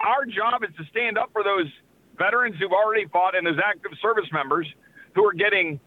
[0.00, 1.66] our job is to stand up for those
[2.18, 4.66] veterans who've already fought and those active service members
[5.14, 5.78] who are getting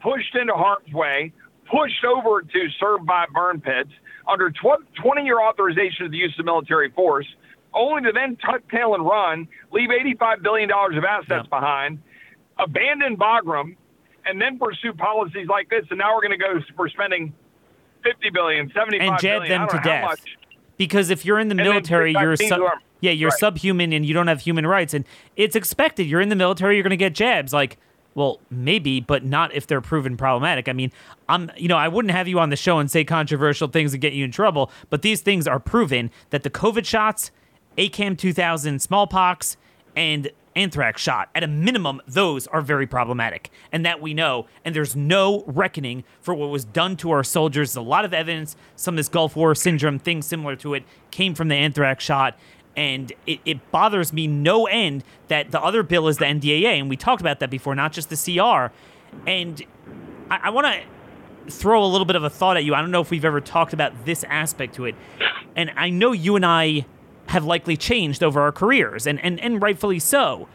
[0.00, 1.32] pushed into harm's way,
[1.70, 3.92] pushed over to serve by burn pits
[4.28, 7.26] under 20 year authorization of the use of military force,
[7.74, 11.42] only to then tuck tail and run, leave $85 billion of assets yeah.
[11.58, 11.98] behind,
[12.58, 13.76] abandon Bagram,
[14.26, 15.84] and then pursue policies like this.
[15.90, 17.32] And now we're going to go for spending
[18.02, 20.20] 50 billion, 75 and jab billion, them to death.
[20.76, 22.62] Because if you're in the military, you're sub-
[23.00, 23.38] yeah, you're right.
[23.38, 25.04] subhuman and you don't have human rights, and
[25.36, 26.06] it's expected.
[26.06, 27.52] You're in the military, you're going to get jabs.
[27.52, 27.78] Like,
[28.14, 30.68] well, maybe, but not if they're proven problematic.
[30.68, 30.92] I mean,
[31.28, 34.00] I'm, you know, I wouldn't have you on the show and say controversial things and
[34.00, 37.30] get you in trouble, but these things are proven that the COVID shots,
[37.78, 39.56] ACAM 2000, smallpox,
[39.94, 41.28] and anthrax shot.
[41.34, 44.46] At a minimum, those are very problematic, and that we know.
[44.64, 47.72] And there's no reckoning for what was done to our soldiers.
[47.72, 48.56] There's a lot of evidence.
[48.76, 52.36] Some of this Gulf War syndrome, things similar to it, came from the anthrax shot.
[52.76, 56.88] And it, it bothers me no end that the other bill is the NDAA, and
[56.88, 58.72] we talked about that before, not just the CR.
[59.26, 59.62] And
[60.30, 62.74] I, I want to throw a little bit of a thought at you.
[62.74, 64.94] I don't know if we've ever talked about this aspect to it.
[65.56, 66.86] And I know you and I
[67.26, 70.48] have likely changed over our careers, and, and, and rightfully so.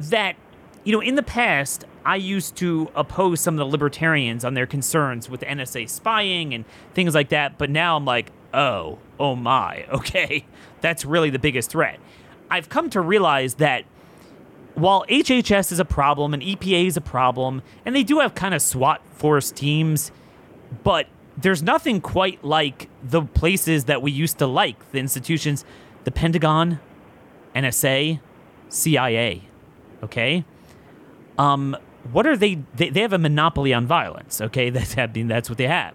[0.00, 0.36] That,
[0.84, 4.66] you know, in the past, I used to oppose some of the libertarians on their
[4.66, 9.84] concerns with NSA spying and things like that, but now I'm like, oh, oh my,
[9.92, 10.44] okay,
[10.80, 11.98] that's really the biggest threat.
[12.50, 13.84] I've come to realize that
[14.74, 18.54] while HHS is a problem and EPA is a problem, and they do have kind
[18.54, 20.10] of SWAT force teams,
[20.82, 25.64] but there's nothing quite like the places that we used to like, the institutions
[26.04, 26.80] the Pentagon,
[27.54, 28.20] NSA,
[28.68, 29.42] CIA.
[30.02, 30.44] Okay?
[31.38, 31.76] Um,
[32.10, 32.90] what are they, they?
[32.90, 34.40] They have a monopoly on violence.
[34.40, 35.94] Okay, that's I mean, that's what they have.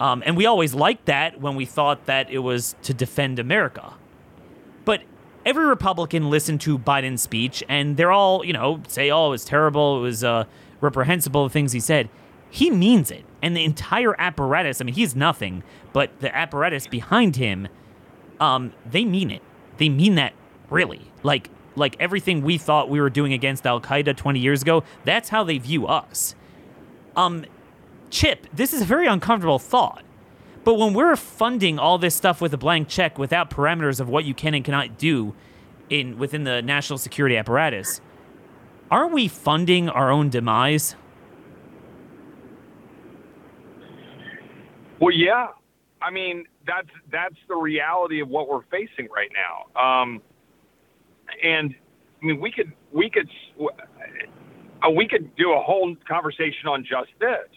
[0.00, 3.94] Um, and we always liked that when we thought that it was to defend America.
[4.84, 5.02] But
[5.46, 9.44] every Republican listened to Biden's speech, and they're all, you know, say, "Oh, it was
[9.44, 9.98] terrible.
[9.98, 10.44] It was uh,
[10.80, 12.08] reprehensible." The things he said.
[12.52, 14.80] He means it, and the entire apparatus.
[14.80, 17.68] I mean, he's nothing, but the apparatus behind him
[18.40, 19.42] um, they mean it.
[19.76, 20.32] They mean that
[20.70, 21.12] really.
[21.22, 25.28] Like like everything we thought we were doing against Al Qaeda 20 years ago, that's
[25.28, 26.34] how they view us.
[27.14, 27.44] Um,
[28.10, 30.04] Chip, this is a very uncomfortable thought.
[30.62, 34.24] But when we're funding all this stuff with a blank check without parameters of what
[34.24, 35.34] you can and cannot do
[35.88, 38.00] in within the national security apparatus,
[38.90, 40.96] aren't we funding our own demise?
[45.00, 45.48] Well, yeah.
[46.02, 49.80] I mean, that's that's the reality of what we're facing right now.
[49.80, 50.22] Um,
[51.42, 51.74] and
[52.22, 53.28] I mean, we could we could
[53.62, 57.48] uh, we could do a whole conversation on just this,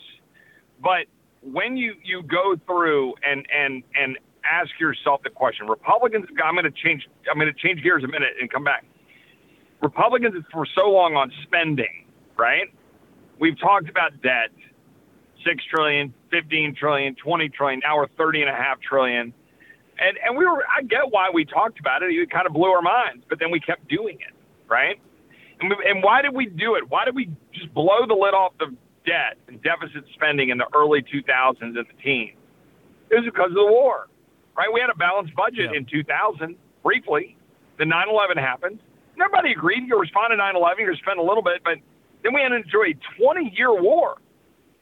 [0.84, 1.08] but
[1.42, 6.26] when you you go through and and and ask yourself the question, Republicans.
[6.44, 7.08] I'm going to change.
[7.32, 8.86] I'm going to change gears a minute and come back.
[9.82, 12.06] Republicans for so long on spending,
[12.38, 12.68] right?
[13.40, 14.52] We've talked about debt
[15.46, 17.82] 6 trillion, 15 trillion, 20 trillion.
[17.84, 19.34] Now we're 30 and a half trillion.
[20.00, 22.12] And, and we were, I get why we talked about it.
[22.12, 24.34] It kind of blew our minds, but then we kept doing it,
[24.70, 25.00] right?
[25.60, 26.90] And, we, and why did we do it?
[26.90, 28.76] Why did we just blow the lid off the
[29.06, 32.38] debt and deficit spending in the early 2000s and the teens?
[33.10, 34.08] It was because of the war,
[34.58, 34.72] right?
[34.74, 35.78] We had a balanced budget yeah.
[35.78, 37.38] in 2000, briefly.
[37.78, 38.80] The 9 11 happened.
[39.20, 41.78] Everybody agreed you respond to 9 11, you spend a little bit, but
[42.24, 44.18] then we had to enjoy a 20 year war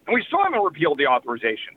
[0.07, 1.76] and we still haven't repealed the authorization.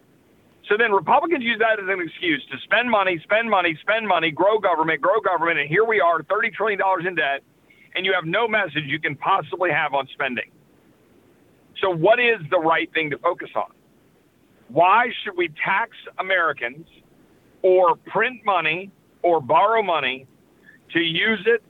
[0.68, 4.30] So then Republicans use that as an excuse to spend money, spend money, spend money,
[4.30, 7.42] grow government, grow government, and here we are, $30 trillion in debt,
[7.95, 10.51] and you have no message you can possibly have on spending.
[11.85, 13.70] So, what is the right thing to focus on?
[14.68, 16.87] Why should we tax Americans
[17.61, 20.26] or print money or borrow money
[20.95, 21.62] to use it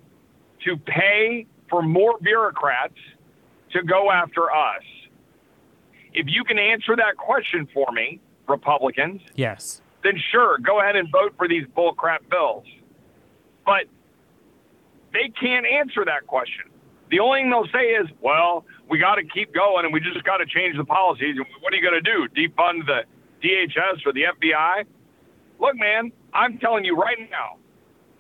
[0.67, 2.95] to pay for more bureaucrats
[3.73, 4.85] to go after us?
[6.12, 11.11] If you can answer that question for me, Republicans, yes, then sure, go ahead and
[11.11, 12.67] vote for these bullcrap bills.
[13.67, 13.87] But
[15.12, 16.67] they can't answer that question.
[17.11, 20.22] The only thing they'll say is, well, we got to keep going and we just
[20.24, 21.37] got to change the policies.
[21.61, 22.28] What are you going to do?
[22.35, 23.03] Defund the
[23.43, 24.85] DHS or the FBI.
[25.61, 27.57] Look, man, I'm telling you right now,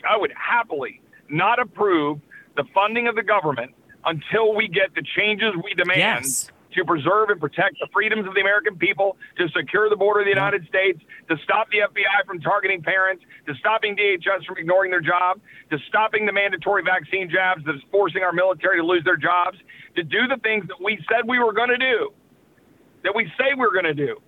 [0.08, 2.20] I would happily not approve
[2.56, 3.72] the funding of the government
[4.04, 6.50] until we get the changes we demand Yes.
[6.74, 10.26] To preserve and protect the freedoms of the American people, to secure the border of
[10.26, 10.38] the mm-hmm.
[10.38, 15.00] United States, to stop the FBI from targeting parents, to stopping DHS from ignoring their
[15.00, 19.16] job, to stopping the mandatory vaccine jabs that is forcing our military to lose their
[19.16, 19.58] jobs,
[19.96, 22.12] to do the things that we said we were going to do,
[23.02, 24.20] that we say we're going to do.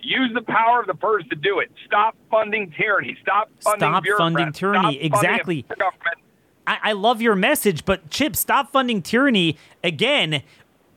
[0.00, 1.70] Use the power of the purse to do it.
[1.86, 3.16] Stop funding tyranny.
[3.22, 4.94] Stop funding Stop funding tyranny.
[4.96, 5.64] Stop Exactly.
[6.66, 9.56] I, I love your message, but Chip, stop funding tyranny.
[9.82, 10.42] Again,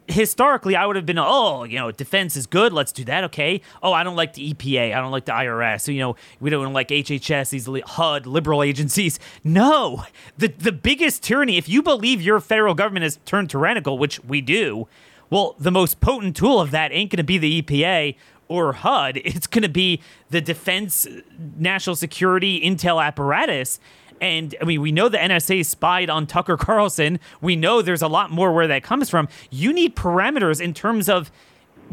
[0.07, 2.73] historically, I would have been, oh, you know, defense is good.
[2.73, 3.23] Let's do that.
[3.25, 3.61] Okay.
[3.81, 4.95] Oh, I don't like the EPA.
[4.95, 5.81] I don't like the IRS.
[5.81, 9.19] So, you know, we don't like HHS, these li- HUD, liberal agencies.
[9.43, 10.03] No,
[10.37, 11.57] the the biggest tyranny.
[11.57, 14.87] If you believe your federal government has turned tyrannical, which we do,
[15.29, 18.15] well, the most potent tool of that ain't going to be the EPA
[18.47, 19.17] or HUD.
[19.25, 21.21] It's going to be the defense, uh,
[21.57, 23.79] national security, intel apparatus.
[24.21, 27.19] And I mean, we know the NSA spied on Tucker Carlson.
[27.41, 29.27] We know there's a lot more where that comes from.
[29.49, 31.31] You need parameters in terms of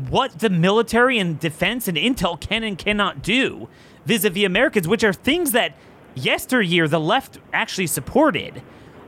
[0.08, 3.68] what the military and defense and intel can and cannot do
[4.06, 5.76] vis a vis the Americans, which are things that
[6.14, 8.62] yesteryear the left actually supported.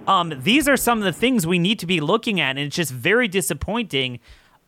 [0.07, 2.77] Um, these are some of the things we need to be looking at, and it's
[2.77, 4.21] just very disappointing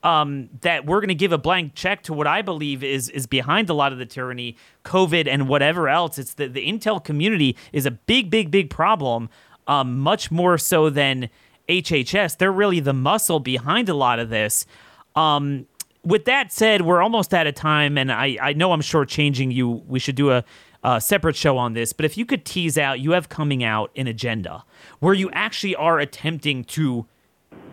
[0.02, 3.26] um, that we're going to give a blank check to what I believe is is
[3.26, 6.18] behind a lot of the tyranny, COVID, and whatever else.
[6.18, 9.28] It's the the intel community is a big, big, big problem,
[9.66, 11.28] um, much more so than
[11.68, 12.38] HHS.
[12.38, 14.66] They're really the muscle behind a lot of this.
[15.14, 15.66] Um,
[16.04, 19.82] with that said, we're almost out of time, and I, I know I'm shortchanging you.
[19.88, 20.44] We should do a,
[20.84, 23.90] a separate show on this, but if you could tease out, you have coming out
[23.96, 24.64] an agenda
[25.00, 27.06] where you actually are attempting to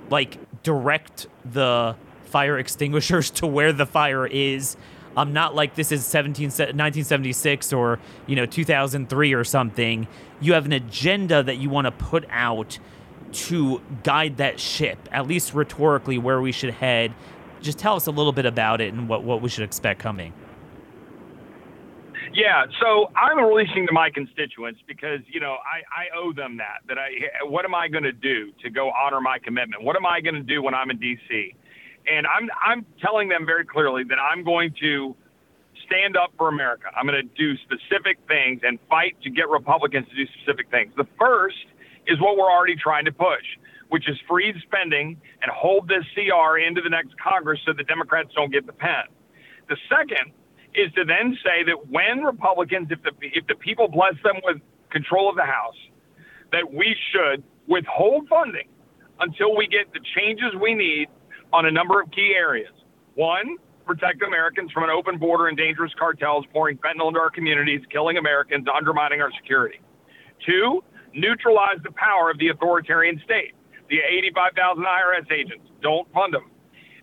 [0.10, 1.96] like direct the
[2.34, 4.76] fire extinguishers to where the fire is.
[5.16, 10.08] Um, not like this is 17, 1976 or you know 2003 or something.
[10.42, 12.80] You have an agenda that you want to put out
[13.34, 17.14] to guide that ship, at least rhetorically, where we should head.
[17.62, 20.34] Just tell us a little bit about it and what, what we should expect coming.
[22.34, 26.82] Yeah, so I'm releasing to my constituents because you know I, I owe them that.
[26.88, 29.84] That I what am I going to do to go honor my commitment?
[29.84, 31.56] What am I going to do when I'm in D.C.
[32.08, 35.16] And I'm I'm telling them very clearly that I'm going to
[35.86, 36.88] stand up for America.
[36.96, 40.94] I'm going to do specific things and fight to get Republicans to do specific things.
[40.98, 41.66] The first
[42.08, 43.46] is what we're already trying to push,
[43.90, 48.30] which is freeze spending and hold this CR into the next Congress so the Democrats
[48.36, 49.06] don't get the pen.
[49.70, 50.34] The second
[50.76, 54.58] is to then say that when Republicans, if the if the people bless them with
[54.90, 55.78] control of the House,
[56.52, 58.68] that we should withhold funding
[59.20, 61.08] until we get the changes we need
[61.54, 62.74] on a number of key areas.
[63.16, 67.82] One, protect Americans from an open border and dangerous cartels pouring fentanyl into our communities,
[67.92, 69.80] killing Americans, undermining our security.
[70.46, 70.84] Two,
[71.14, 73.54] neutralize the power of the authoritarian state.
[73.90, 76.50] The 85,000 IRS agents, don't fund them.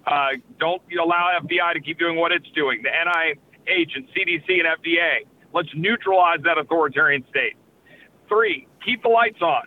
[0.07, 2.83] Uh, don't allow FBI to keep doing what it's doing.
[2.83, 5.29] The NIH and CDC and FDA.
[5.53, 7.55] Let's neutralize that authoritarian state.
[8.29, 9.65] Three, keep the lights on.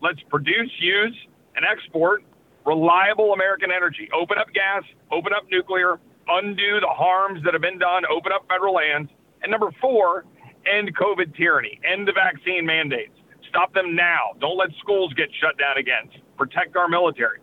[0.00, 1.16] Let's produce, use,
[1.56, 2.22] and export
[2.64, 4.08] reliable American energy.
[4.14, 5.98] Open up gas, open up nuclear,
[6.28, 9.10] undo the harms that have been done, open up federal lands.
[9.42, 10.24] And number four,
[10.66, 13.14] end COVID tyranny, end the vaccine mandates.
[13.48, 14.32] Stop them now.
[14.40, 16.08] Don't let schools get shut down again.
[16.38, 17.38] Protect our military.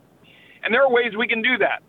[0.63, 1.83] And there are ways we can do that.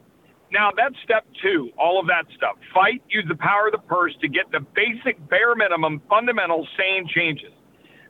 [0.52, 2.56] Now, that's step two, all of that stuff.
[2.74, 7.06] Fight, use the power of the purse to get the basic, bare minimum, fundamental, sane
[7.08, 7.52] changes.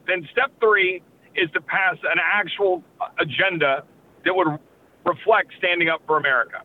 [0.06, 1.02] Then step three
[1.36, 2.82] is to pass an actual
[3.20, 3.84] agenda
[4.24, 4.58] that would
[5.04, 6.62] reflect standing up for America.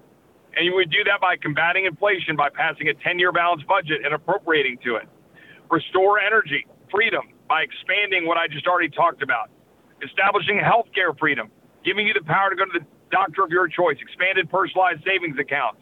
[0.56, 4.06] And you would do that by combating inflation by passing a 10 year balanced budget
[4.06, 5.08] and appropriating to it.
[5.70, 9.50] Restore energy, freedom by expanding what I just already talked about.
[10.04, 11.52] Establishing healthcare freedom,
[11.84, 15.38] giving you the power to go to the doctor of your choice, expanded personalized savings
[15.40, 15.82] accounts.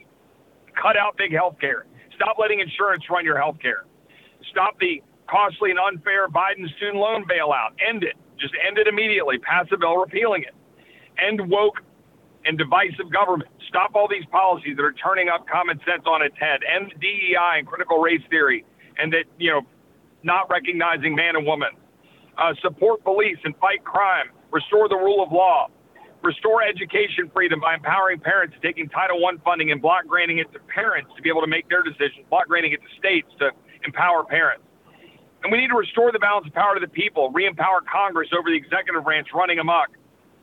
[0.79, 1.85] Cut out big healthcare.
[2.15, 3.85] Stop letting insurance run your healthcare.
[4.51, 7.73] Stop the costly and unfair Biden student loan bailout.
[7.87, 8.15] End it.
[8.39, 9.37] Just end it immediately.
[9.37, 10.53] Pass a bill repealing it.
[11.21, 11.81] End woke
[12.45, 13.49] and divisive government.
[13.67, 16.61] Stop all these policies that are turning up common sense on its head.
[16.63, 18.65] End DEI and critical race theory,
[18.97, 19.61] and that you know,
[20.23, 21.69] not recognizing man and woman.
[22.37, 24.29] Uh, support police and fight crime.
[24.51, 25.67] Restore the rule of law.
[26.23, 30.59] Restore education freedom by empowering parents, taking Title I funding and block granting it to
[30.59, 32.25] parents to be able to make their decisions.
[32.29, 33.51] Block granting it to states to
[33.85, 34.63] empower parents.
[35.43, 37.29] And we need to restore the balance of power to the people.
[37.31, 39.89] Re-empower Congress over the executive branch running amok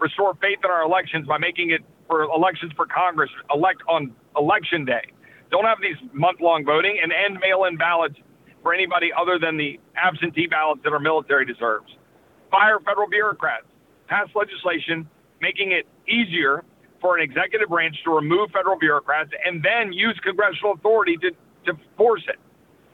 [0.01, 4.85] restore faith in our elections by making it for elections for Congress elect on election
[4.85, 5.13] day.
[5.51, 8.17] Don't have these month long voting and end mail in ballots
[8.63, 11.91] for anybody other than the absentee ballots that our military deserves.
[12.51, 13.67] Fire federal bureaucrats.
[14.09, 15.09] Pass legislation
[15.41, 16.65] making it easier
[17.01, 21.31] for an executive branch to remove federal bureaucrats and then use congressional authority to,
[21.65, 22.39] to force it.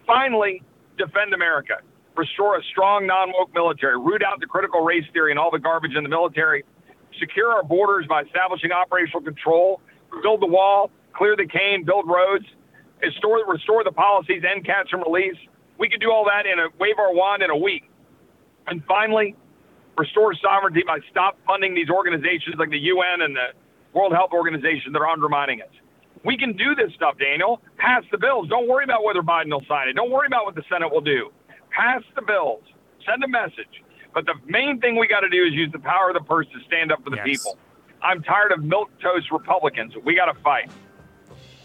[0.06, 0.62] Finally,
[0.96, 1.74] defend America.
[2.16, 3.98] Restore a strong non woke military.
[3.98, 6.64] Root out the critical race theory and all the garbage in the military.
[7.18, 9.80] Secure our borders by establishing operational control.
[10.22, 10.90] Build the wall.
[11.14, 11.84] Clear the cane.
[11.84, 12.44] Build roads.
[13.02, 14.42] Restore, restore the policies.
[14.48, 15.36] End catch and release.
[15.78, 17.90] We can do all that in a wave our wand in a week.
[18.66, 19.36] And finally,
[19.98, 23.48] restore sovereignty by stop funding these organizations like the UN and the
[23.92, 25.72] World Health Organization that are undermining us.
[26.24, 27.60] We can do this stuff, Daniel.
[27.78, 28.48] Pass the bills.
[28.48, 29.94] Don't worry about whether Biden will sign it.
[29.94, 31.30] Don't worry about what the Senate will do.
[31.70, 32.62] Pass the bills.
[33.06, 33.84] Send a message.
[34.16, 36.46] But the main thing we got to do is use the power of the purse
[36.46, 37.26] to stand up for the yes.
[37.26, 37.58] people.
[38.00, 39.92] I'm tired of milk toast Republicans.
[40.06, 40.70] We got to fight.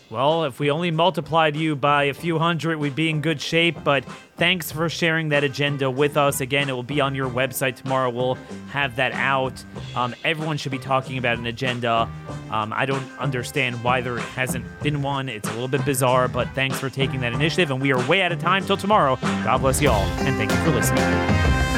[0.09, 3.81] Well, if we only multiplied you by a few hundred, we'd be in good shape.
[3.85, 4.03] But
[4.35, 6.41] thanks for sharing that agenda with us.
[6.41, 8.09] Again, it will be on your website tomorrow.
[8.09, 8.35] We'll
[8.71, 9.63] have that out.
[9.95, 12.09] Um, everyone should be talking about an agenda.
[12.49, 15.29] Um, I don't understand why there hasn't been one.
[15.29, 17.71] It's a little bit bizarre, but thanks for taking that initiative.
[17.71, 19.15] And we are way out of time till tomorrow.
[19.21, 21.70] God bless you all, and thank you for listening.